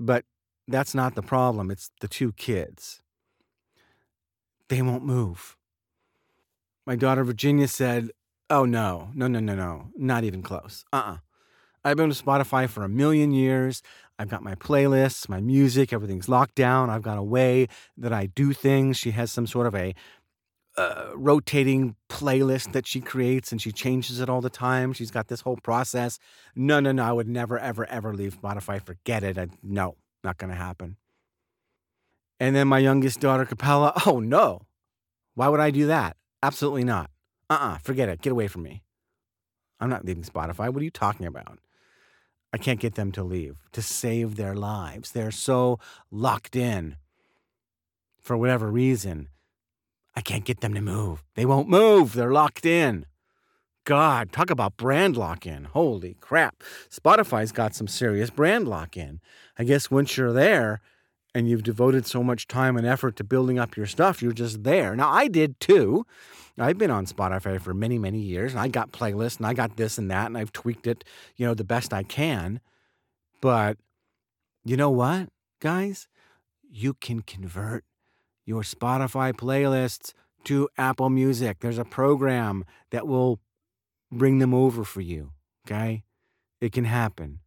[0.00, 0.24] But
[0.66, 1.70] that's not the problem.
[1.70, 3.02] It's the two kids.
[4.70, 5.58] They won't move.
[6.86, 8.10] My daughter Virginia said,
[8.48, 10.86] Oh, no, no, no, no, no, not even close.
[10.90, 11.12] Uh uh-uh.
[11.12, 11.16] uh.
[11.84, 13.82] i have been to Spotify for a million years.
[14.18, 16.88] I've got my playlists, my music, everything's locked down.
[16.88, 17.68] I've got a way
[17.98, 18.96] that I do things.
[18.96, 19.94] She has some sort of a
[20.76, 24.92] uh, rotating playlist that she creates and she changes it all the time.
[24.92, 26.18] She's got this whole process.
[26.56, 27.04] No, no, no.
[27.04, 28.84] I would never, ever, ever leave Spotify.
[28.84, 29.38] Forget it.
[29.38, 30.96] I, no, not going to happen.
[32.40, 34.62] And then my youngest daughter, Capella, oh no.
[35.34, 36.16] Why would I do that?
[36.42, 37.10] Absolutely not.
[37.50, 38.20] Uh uh forget it.
[38.20, 38.82] Get away from me.
[39.80, 40.72] I'm not leaving Spotify.
[40.72, 41.58] What are you talking about?
[42.52, 45.10] I can't get them to leave, to save their lives.
[45.10, 45.80] They're so
[46.12, 46.96] locked in
[48.20, 49.28] for whatever reason.
[50.16, 51.24] I can't get them to move.
[51.34, 52.12] They won't move.
[52.14, 53.06] They're locked in.
[53.84, 55.64] God, talk about brand lock in.
[55.64, 56.62] Holy crap.
[56.90, 59.20] Spotify's got some serious brand lock in.
[59.58, 60.80] I guess once you're there,
[61.34, 64.62] and you've devoted so much time and effort to building up your stuff, you're just
[64.62, 64.94] there.
[64.94, 66.06] Now, I did too.
[66.56, 69.76] I've been on Spotify for many, many years, and I got playlists, and I got
[69.76, 71.02] this and that, and I've tweaked it,
[71.36, 72.60] you know, the best I can.
[73.40, 73.76] But
[74.64, 75.28] you know what,
[75.60, 76.06] guys?
[76.70, 77.84] You can convert
[78.44, 80.12] your Spotify playlists
[80.44, 81.58] to Apple Music.
[81.60, 83.40] There's a program that will
[84.12, 85.32] bring them over for you,
[85.66, 86.04] okay?
[86.60, 87.40] It can happen.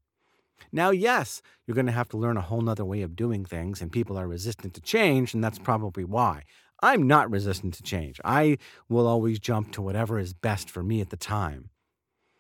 [0.71, 3.81] Now, yes, you're going to have to learn a whole nother way of doing things,
[3.81, 6.43] and people are resistant to change, and that's probably why.
[6.81, 8.19] I'm not resistant to change.
[8.23, 8.57] I
[8.89, 11.69] will always jump to whatever is best for me at the time.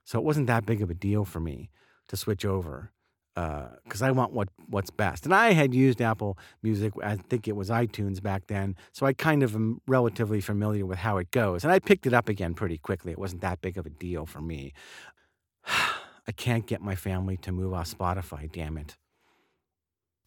[0.03, 1.69] So it wasn't that big of a deal for me
[2.07, 2.91] to switch over
[3.37, 5.25] because uh, I want what what's best.
[5.25, 9.13] And I had used Apple Music, I think it was iTunes back then, so I
[9.13, 11.63] kind of am relatively familiar with how it goes.
[11.63, 13.11] And I picked it up again pretty quickly.
[13.11, 14.73] It wasn't that big of a deal for me.
[15.67, 18.97] I can't get my family to move off Spotify, damn it.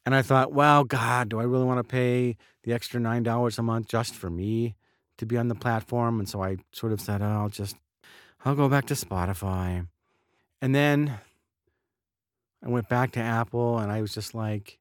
[0.06, 3.62] And I thought, well, God, do I really want to pay the extra $9 a
[3.62, 4.76] month just for me
[5.18, 6.20] to be on the platform?
[6.20, 7.76] And so I sort of said, oh, I'll just,
[8.44, 9.86] I'll go back to Spotify.
[10.62, 11.18] And then
[12.62, 14.78] I went back to Apple and I was just like,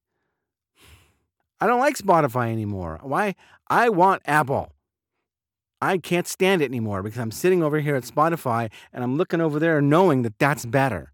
[1.62, 3.00] I don't like Spotify anymore.
[3.02, 3.36] Why?
[3.68, 4.74] I want Apple.
[5.82, 9.42] I can't stand it anymore because I'm sitting over here at Spotify and I'm looking
[9.42, 11.14] over there knowing that that's better.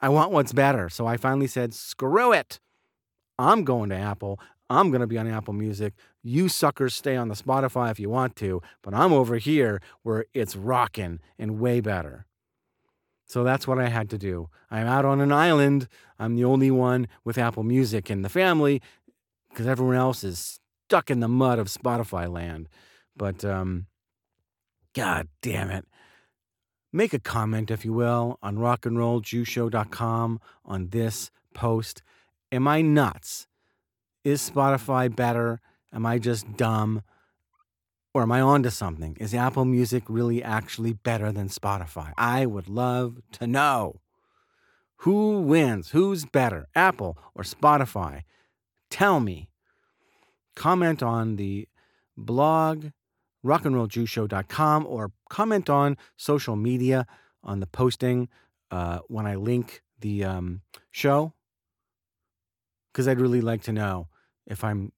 [0.00, 0.88] I want what's better.
[0.88, 2.60] So I finally said, screw it.
[3.38, 4.38] I'm going to Apple.
[4.70, 5.94] I'm going to be on Apple Music.
[6.22, 10.26] You suckers stay on the Spotify if you want to, but I'm over here where
[10.34, 12.26] it's rocking and way better.
[13.28, 14.48] So that's what I had to do.
[14.70, 15.86] I'm out on an island.
[16.18, 18.80] I'm the only one with Apple Music in the family
[19.50, 22.68] because everyone else is stuck in the mud of Spotify land.
[23.16, 23.86] But um,
[24.94, 25.84] God damn it.
[26.90, 32.02] Make a comment, if you will, on rockandrolljewshow.com on this post.
[32.50, 33.46] Am I nuts?
[34.24, 35.60] Is Spotify better?
[35.92, 37.02] Am I just dumb?
[38.14, 39.16] Or am I onto something?
[39.20, 42.12] Is Apple Music really actually better than Spotify?
[42.16, 44.00] I would love to know.
[45.02, 45.90] Who wins?
[45.90, 48.22] Who's better, Apple or Spotify?
[48.90, 49.50] Tell me.
[50.56, 51.68] Comment on the
[52.16, 52.86] blog,
[53.44, 57.06] rockandrolljewshow.com, or comment on social media
[57.44, 58.28] on the posting
[58.72, 61.34] uh, when I link the um, show.
[62.92, 64.08] Because I'd really like to know
[64.46, 64.92] if I'm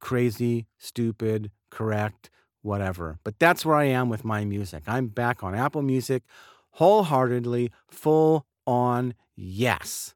[0.00, 2.30] crazy, stupid, correct,
[2.64, 3.18] whatever.
[3.24, 4.84] But that's where I am with my music.
[4.86, 6.22] I'm back on Apple Music
[6.74, 10.14] wholeheartedly, full on yes.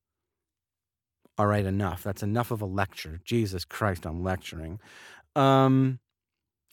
[1.36, 2.02] All right, enough.
[2.02, 3.20] That's enough of a lecture.
[3.24, 4.80] Jesus Christ, I'm lecturing.
[5.36, 6.00] Um,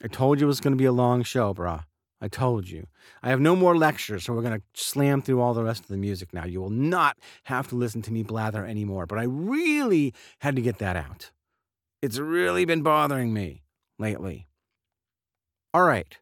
[0.02, 1.84] I told you it was going to be a long show, brah.
[2.20, 2.88] I told you.
[3.22, 5.88] I have no more lectures, so we're going to slam through all the rest of
[5.88, 6.46] the music now.
[6.46, 10.62] You will not have to listen to me blather anymore, but I really had to
[10.62, 11.30] get that out.
[12.02, 13.62] It's really been bothering me
[13.98, 14.48] lately.
[15.76, 16.16] All right.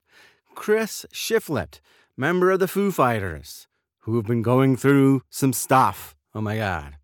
[0.56, 1.78] Chris Shiflett,
[2.16, 3.68] member of the Foo Fighters,
[4.00, 6.16] who have been going through some stuff.
[6.34, 6.96] Oh my God.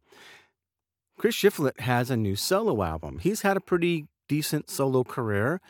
[1.17, 3.21] Chris Shiflett has a new solo album.
[3.21, 5.61] He's had a pretty decent solo career.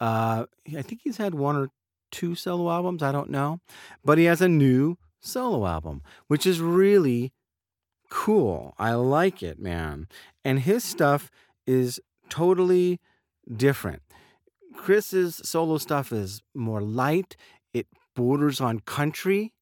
[0.00, 1.68] Uh, I think he's had one or
[2.10, 3.02] two solo albums.
[3.02, 3.60] I don't know.
[4.02, 7.34] But he has a new solo album, which is really
[8.08, 8.72] cool.
[8.78, 10.08] I like it, man.
[10.46, 11.30] And his stuff
[11.66, 13.00] is totally
[13.54, 14.01] different.
[14.76, 17.36] Chris's solo stuff is more light,
[17.72, 19.52] it borders on country,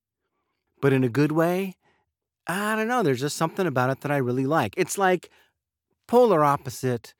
[0.80, 1.74] but in a good way.
[2.46, 3.02] I don't know.
[3.02, 4.74] There's just something about it that I really like.
[4.76, 5.30] It's like
[6.08, 7.14] polar opposite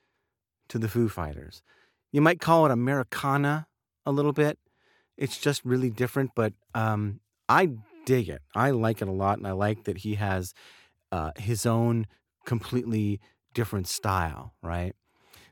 [0.68, 1.62] to the Foo Fighters.
[2.10, 3.68] You might call it Americana
[4.04, 4.58] a little bit.
[5.16, 7.70] It's just really different, but um, I
[8.06, 8.42] dig it.
[8.54, 10.54] I like it a lot, and I like that he has
[11.12, 12.06] uh, his own
[12.46, 13.20] completely
[13.54, 14.94] different style, right?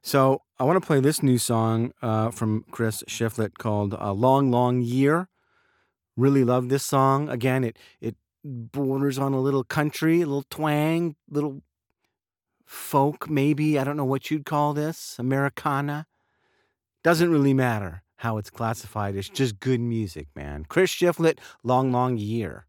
[0.03, 4.51] So I want to play this new song uh, from Chris Shiflett called "A Long,
[4.51, 5.28] Long Year."
[6.16, 7.28] Really love this song.
[7.28, 11.62] Again, it it borders on a little country, a little twang, little
[12.64, 13.78] folk, maybe.
[13.78, 16.07] I don't know what you'd call this, Americana.
[17.03, 19.16] Doesn't really matter how it's classified.
[19.16, 20.66] It's just good music, man.
[20.68, 22.68] Chris Shiflett, Long, Long Year.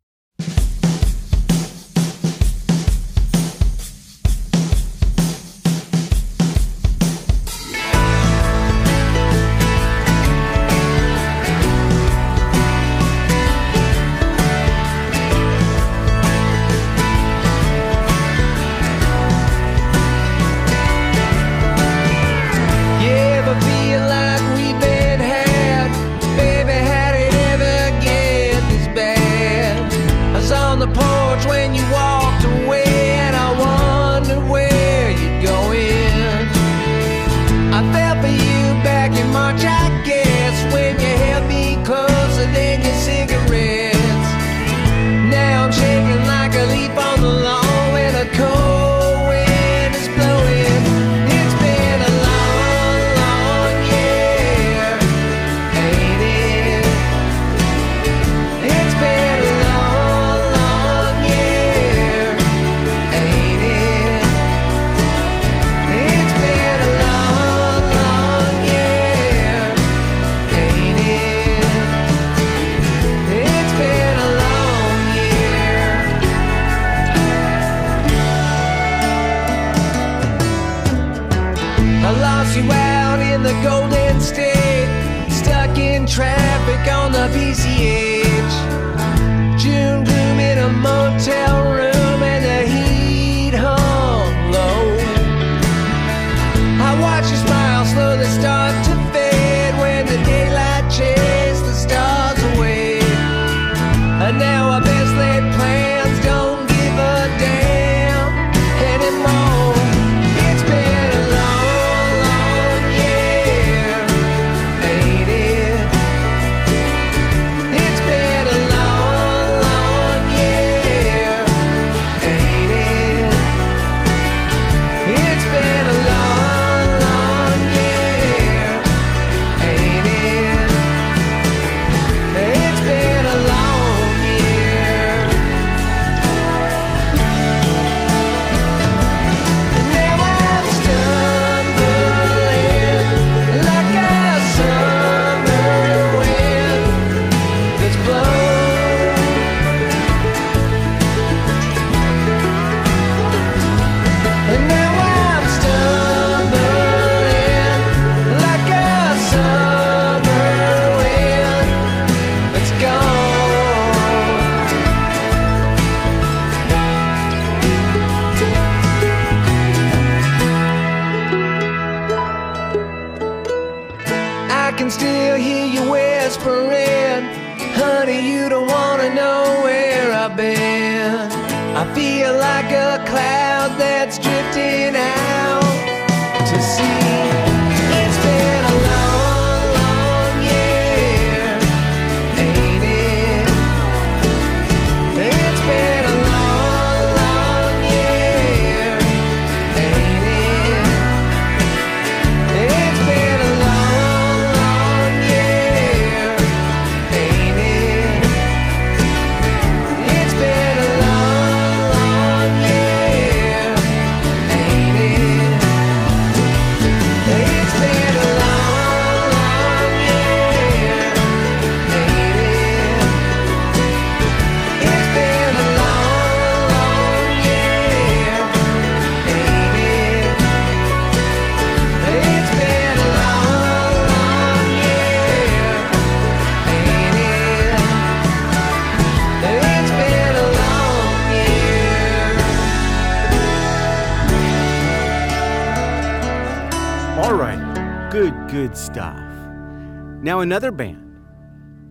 [250.39, 251.21] Another band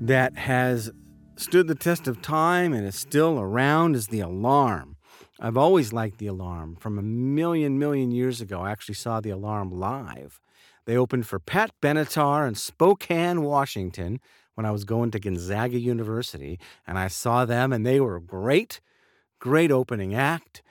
[0.00, 0.90] that has
[1.36, 4.96] stood the test of time and is still around is The Alarm.
[5.38, 6.76] I've always liked The Alarm.
[6.76, 10.40] From a million, million years ago, I actually saw The Alarm live.
[10.86, 14.18] They opened for Pat Benatar in Spokane, Washington,
[14.54, 18.80] when I was going to Gonzaga University, and I saw them, and they were great,
[19.40, 20.62] great opening act,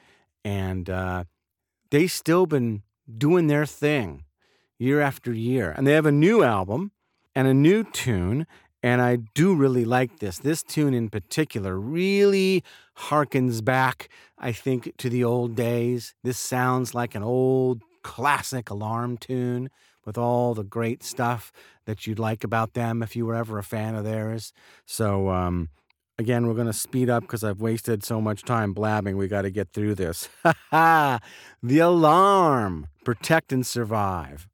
[0.44, 1.26] and uh,
[1.92, 4.24] they still been doing their thing
[4.80, 5.72] year after year.
[5.78, 6.92] And they have a new album
[7.38, 8.48] and a new tune.
[8.82, 10.40] And I do really like this.
[10.40, 12.64] This tune in particular really
[12.98, 14.10] harkens back,
[14.40, 16.16] I think, to the old days.
[16.24, 19.70] This sounds like an old classic alarm tune
[20.04, 21.52] with all the great stuff
[21.86, 24.52] that you'd like about them if you were ever a fan of theirs.
[24.88, 25.70] So, um,
[26.18, 29.16] again, we're going to speed up because I've wasted so much time blabbing.
[29.16, 30.28] We got to get through this.
[30.72, 32.88] The alarm.
[33.04, 34.48] Protect and survive.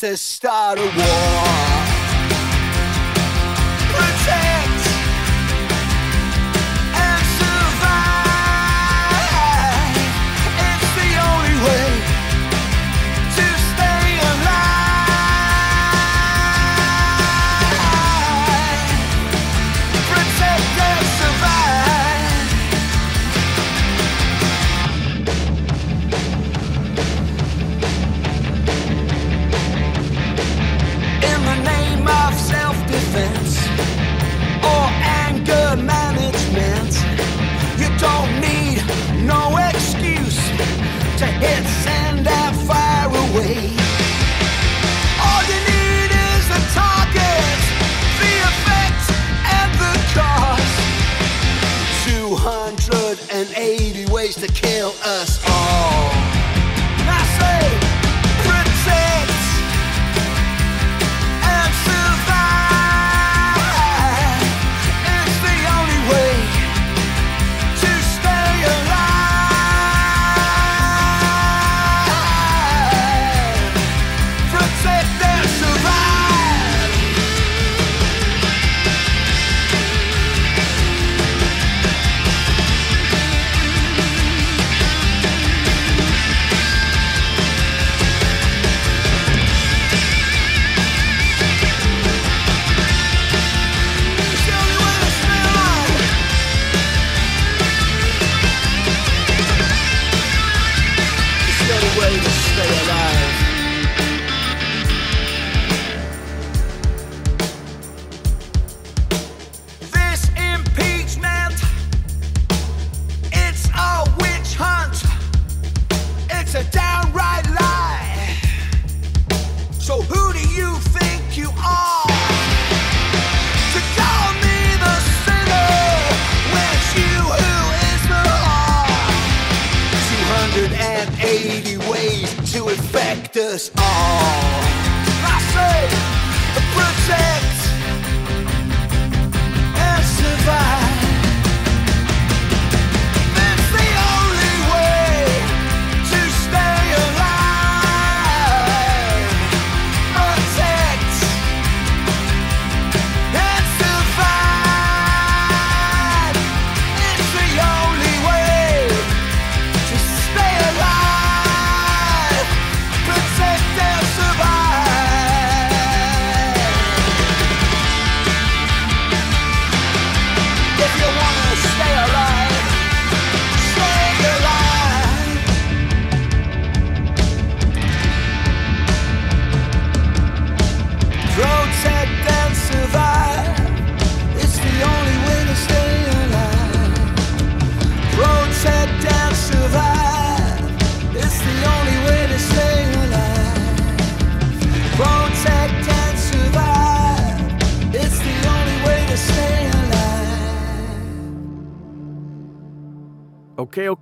[0.00, 1.05] to start a war.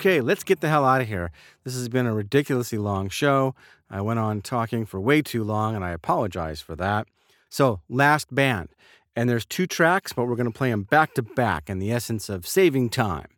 [0.04, 1.30] Okay, let's get the hell out of here.
[1.64, 3.54] This has been a ridiculously long show.
[3.88, 7.08] I went on talking for way too long, and I apologize for that.
[7.48, 8.68] So, last band.
[9.16, 11.90] And there's two tracks, but we're going to play them back to back in the
[11.90, 13.28] essence of saving time.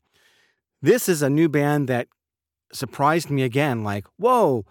[0.83, 2.09] This is a new band that
[2.73, 3.85] surprised me again.
[3.85, 4.65] Like, whoa.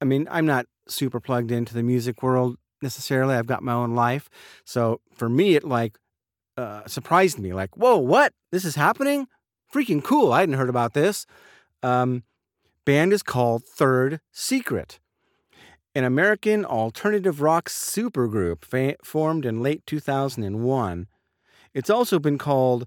[0.00, 3.34] I mean, I'm not super plugged into the music world necessarily.
[3.34, 4.30] I've got my own life.
[4.64, 5.98] So, for me, it like
[6.56, 7.52] uh, surprised me.
[7.52, 8.32] Like, whoa, what?
[8.52, 9.26] This is happening?
[9.74, 10.32] Freaking cool.
[10.32, 11.26] I hadn't heard about this.
[11.82, 12.22] Um,
[12.84, 15.00] band is called Third Secret,
[15.94, 21.08] an American alternative rock supergroup fa- formed in late 2001.
[21.74, 22.86] It's also been called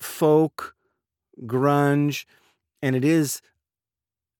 [0.00, 0.76] folk,
[1.42, 2.24] grunge,
[2.80, 3.42] and it is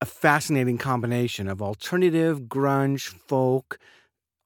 [0.01, 3.78] a fascinating combination of alternative, grunge, folk,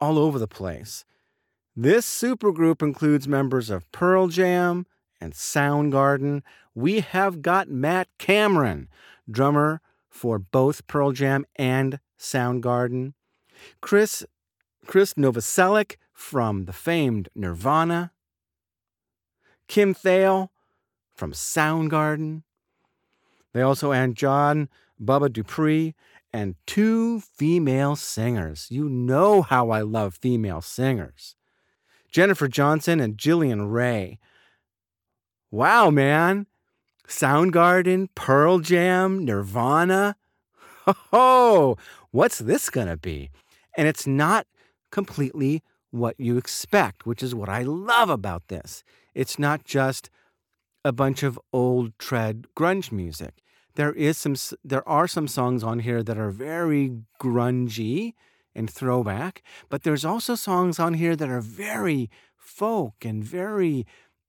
[0.00, 1.04] all over the place.
[1.76, 4.86] This supergroup includes members of Pearl Jam
[5.20, 6.42] and Soundgarden.
[6.74, 8.88] We have got Matt Cameron,
[9.30, 13.14] drummer for both Pearl Jam and Soundgarden.
[13.80, 14.24] Chris
[14.86, 18.12] Chris Novoselic from the famed Nirvana.
[19.68, 20.48] Kim Thayil
[21.14, 22.42] from Soundgarden.
[23.52, 24.68] They also had John
[25.00, 25.94] Bubba Dupree
[26.32, 28.66] and two female singers.
[28.70, 31.36] You know how I love female singers.
[32.10, 34.18] Jennifer Johnson and Jillian Ray.
[35.50, 36.46] Wow, man.
[37.08, 40.16] Soundgarden, Pearl Jam, Nirvana.
[41.12, 41.76] Oh,
[42.10, 43.30] what's this going to be?
[43.76, 44.46] And it's not
[44.90, 48.84] completely what you expect, which is what I love about this.
[49.14, 50.10] It's not just
[50.84, 53.42] a bunch of old tread grunge music.
[53.76, 58.12] There is some there are some songs on here that are very grungy
[58.54, 63.86] and throwback, but there's also songs on here that are very folk and very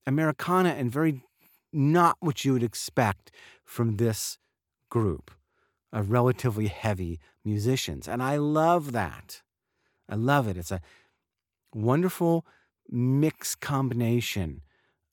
[0.08, 1.22] Americana and very
[1.76, 3.32] not what you would expect
[3.64, 4.38] from this
[4.90, 5.32] group
[5.92, 8.08] of relatively heavy musicians.
[8.08, 9.42] And I love that.
[10.10, 10.58] I love it.
[10.58, 10.82] It's a
[11.74, 12.46] wonderful
[12.90, 14.62] mixed combination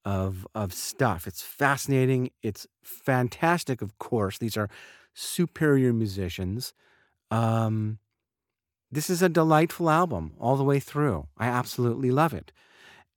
[0.04, 1.26] of of stuff.
[1.26, 2.30] It's fascinating.
[2.42, 4.38] It's fantastic, of course.
[4.38, 4.68] These are
[5.14, 6.74] superior musicians.
[7.30, 7.98] Um,
[8.90, 11.28] this is a delightful album all the way through.
[11.38, 12.52] I absolutely love it.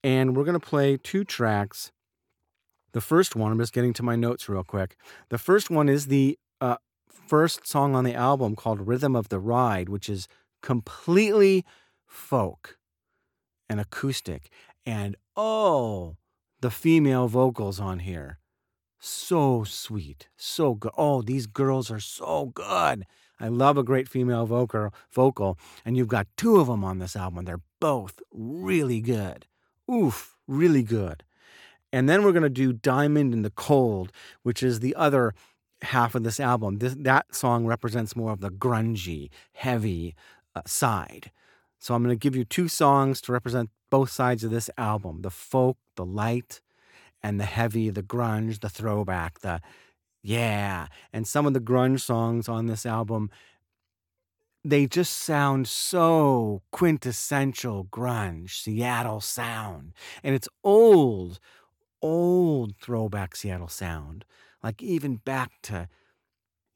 [0.03, 1.91] And we're going to play two tracks.
[2.95, 4.95] The first one, I'm just getting to my notes real quick.
[5.27, 6.77] The first one is the uh,
[7.09, 10.29] first song on the album called Rhythm of the Ride, which is
[10.61, 11.65] completely
[12.07, 12.77] folk
[13.67, 14.49] and acoustic.
[14.85, 16.15] And oh,
[16.61, 18.39] the female vocals on here.
[18.97, 20.93] So sweet, so good.
[20.97, 23.05] Oh, these girls are so good.
[23.41, 27.17] I love a great female vocal, vocal, and you've got two of them on this
[27.17, 27.43] album.
[27.43, 29.47] They're both really good.
[29.91, 31.25] Oof, really good.
[31.95, 34.11] And then we're going to do Diamond in the Cold,
[34.43, 35.33] which is the other
[35.81, 36.79] half of this album.
[36.79, 40.13] This, that song represents more of the grungy, heavy
[40.53, 41.31] uh, side.
[41.79, 45.21] So I'm going to give you two songs to represent both sides of this album
[45.21, 46.59] the folk, the light,
[47.23, 49.61] and the heavy, the grunge, the throwback, the
[50.21, 50.87] yeah.
[51.13, 53.29] And some of the grunge songs on this album,
[54.65, 59.93] they just sound so quintessential grunge, Seattle sound.
[60.25, 61.39] And it's old,
[62.05, 64.25] old throwback Seattle sound.
[64.63, 65.89] Like even back to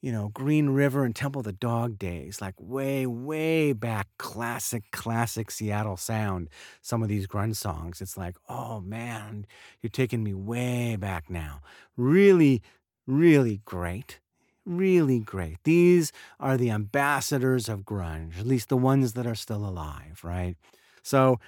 [0.02, 4.92] you know, Green River and Temple of the Dog days, like way, way back, classic,
[4.92, 6.48] classic Seattle sound.
[6.82, 9.46] Some of these grunge songs, it's like, oh man,
[9.82, 11.60] you're taking me way back now.
[11.98, 12.62] Really,
[13.06, 14.20] really great.
[14.66, 15.58] Really great.
[15.64, 20.56] These are the ambassadors of grunge, at least the ones that are still alive, right?
[21.04, 21.40] So,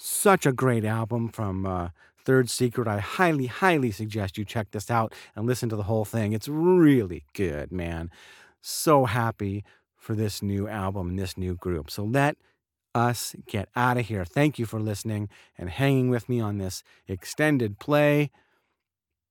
[0.00, 1.88] such a great album from uh,
[2.28, 2.86] Third Secret.
[2.86, 6.34] I highly, highly suggest you check this out and listen to the whole thing.
[6.34, 8.10] It's really good, man.
[8.60, 9.64] So happy
[9.96, 11.90] for this new album and this new group.
[11.90, 12.36] So let
[12.94, 14.26] us get out of here.
[14.26, 18.30] Thank you for listening and hanging with me on this extended play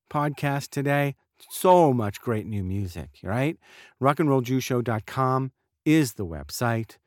[0.09, 1.13] podcast today.
[1.51, 3.59] So much great new music, right?
[4.01, 5.51] Rockandrolljewshow.com
[5.85, 6.97] is the website.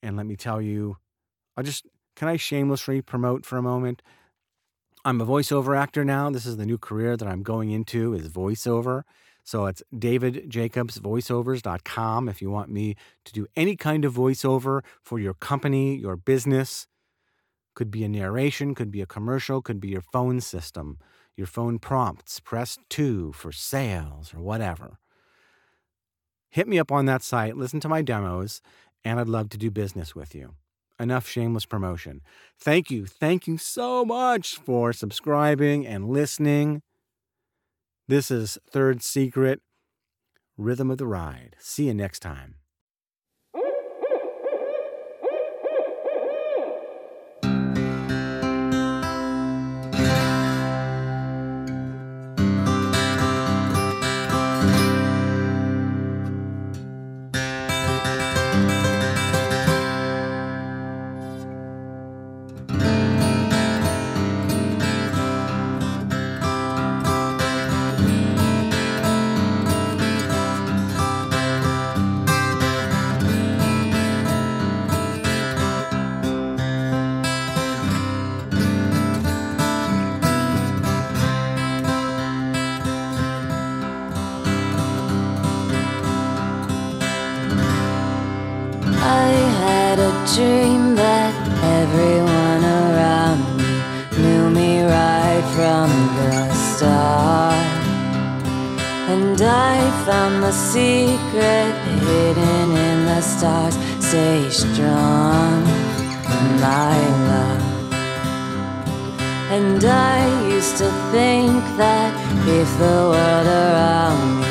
[0.00, 0.98] And let me tell you,
[1.56, 4.00] I'll just, can I shamelessly promote for a moment?
[5.06, 6.28] I'm a voiceover actor now.
[6.30, 9.04] This is the new career that I'm going into is voiceover.
[9.44, 15.34] So it's davidjacobsvoiceovers.com if you want me to do any kind of voiceover for your
[15.34, 16.88] company, your business.
[17.76, 20.98] Could be a narration, could be a commercial, could be your phone system,
[21.36, 24.98] your phone prompts, press 2 for sales or whatever.
[26.50, 28.60] Hit me up on that site, listen to my demos,
[29.04, 30.56] and I'd love to do business with you.
[30.98, 32.22] Enough shameless promotion.
[32.58, 33.06] Thank you.
[33.06, 36.82] Thank you so much for subscribing and listening.
[38.08, 39.60] This is Third Secret
[40.56, 41.56] Rhythm of the Ride.
[41.58, 42.54] See you next time.
[100.46, 101.74] The secret
[102.06, 103.74] hidden in the stars.
[103.98, 105.64] Stay strong,
[106.62, 106.98] my
[107.30, 107.62] love.
[109.50, 110.18] And I
[110.48, 112.12] used to think that
[112.60, 114.46] if the world around me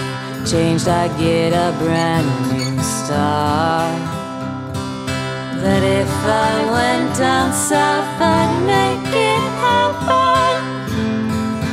[0.52, 4.02] changed, I'd get a brand new start.
[5.64, 6.12] That if
[6.50, 10.60] I went down south, I'd make it happen.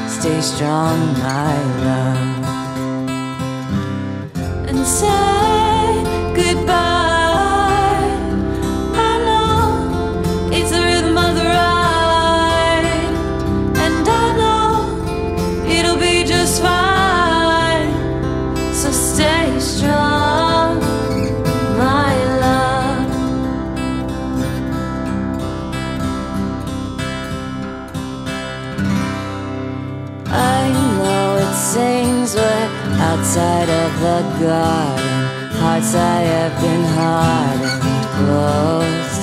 [0.09, 1.55] Stay strong, my
[1.87, 2.32] love.
[34.43, 35.53] Garden.
[35.61, 37.83] Hearts I have been hardened,
[38.17, 39.23] closed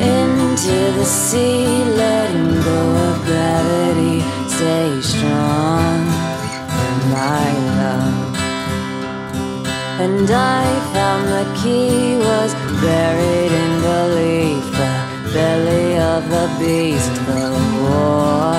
[0.00, 1.66] into the sea,
[2.02, 4.18] letting go of gravity.
[4.56, 5.98] Stay strong,
[7.14, 7.48] my
[7.80, 8.30] love.
[10.04, 10.64] And I
[10.94, 12.50] found the key was
[12.82, 14.92] buried in belief, the
[15.34, 17.46] belly of the beast, the
[17.82, 18.56] war.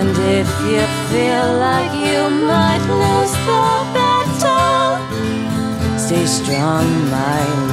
[0.00, 4.98] And if you feel like you might lose the battle,
[5.96, 7.63] stay strong, my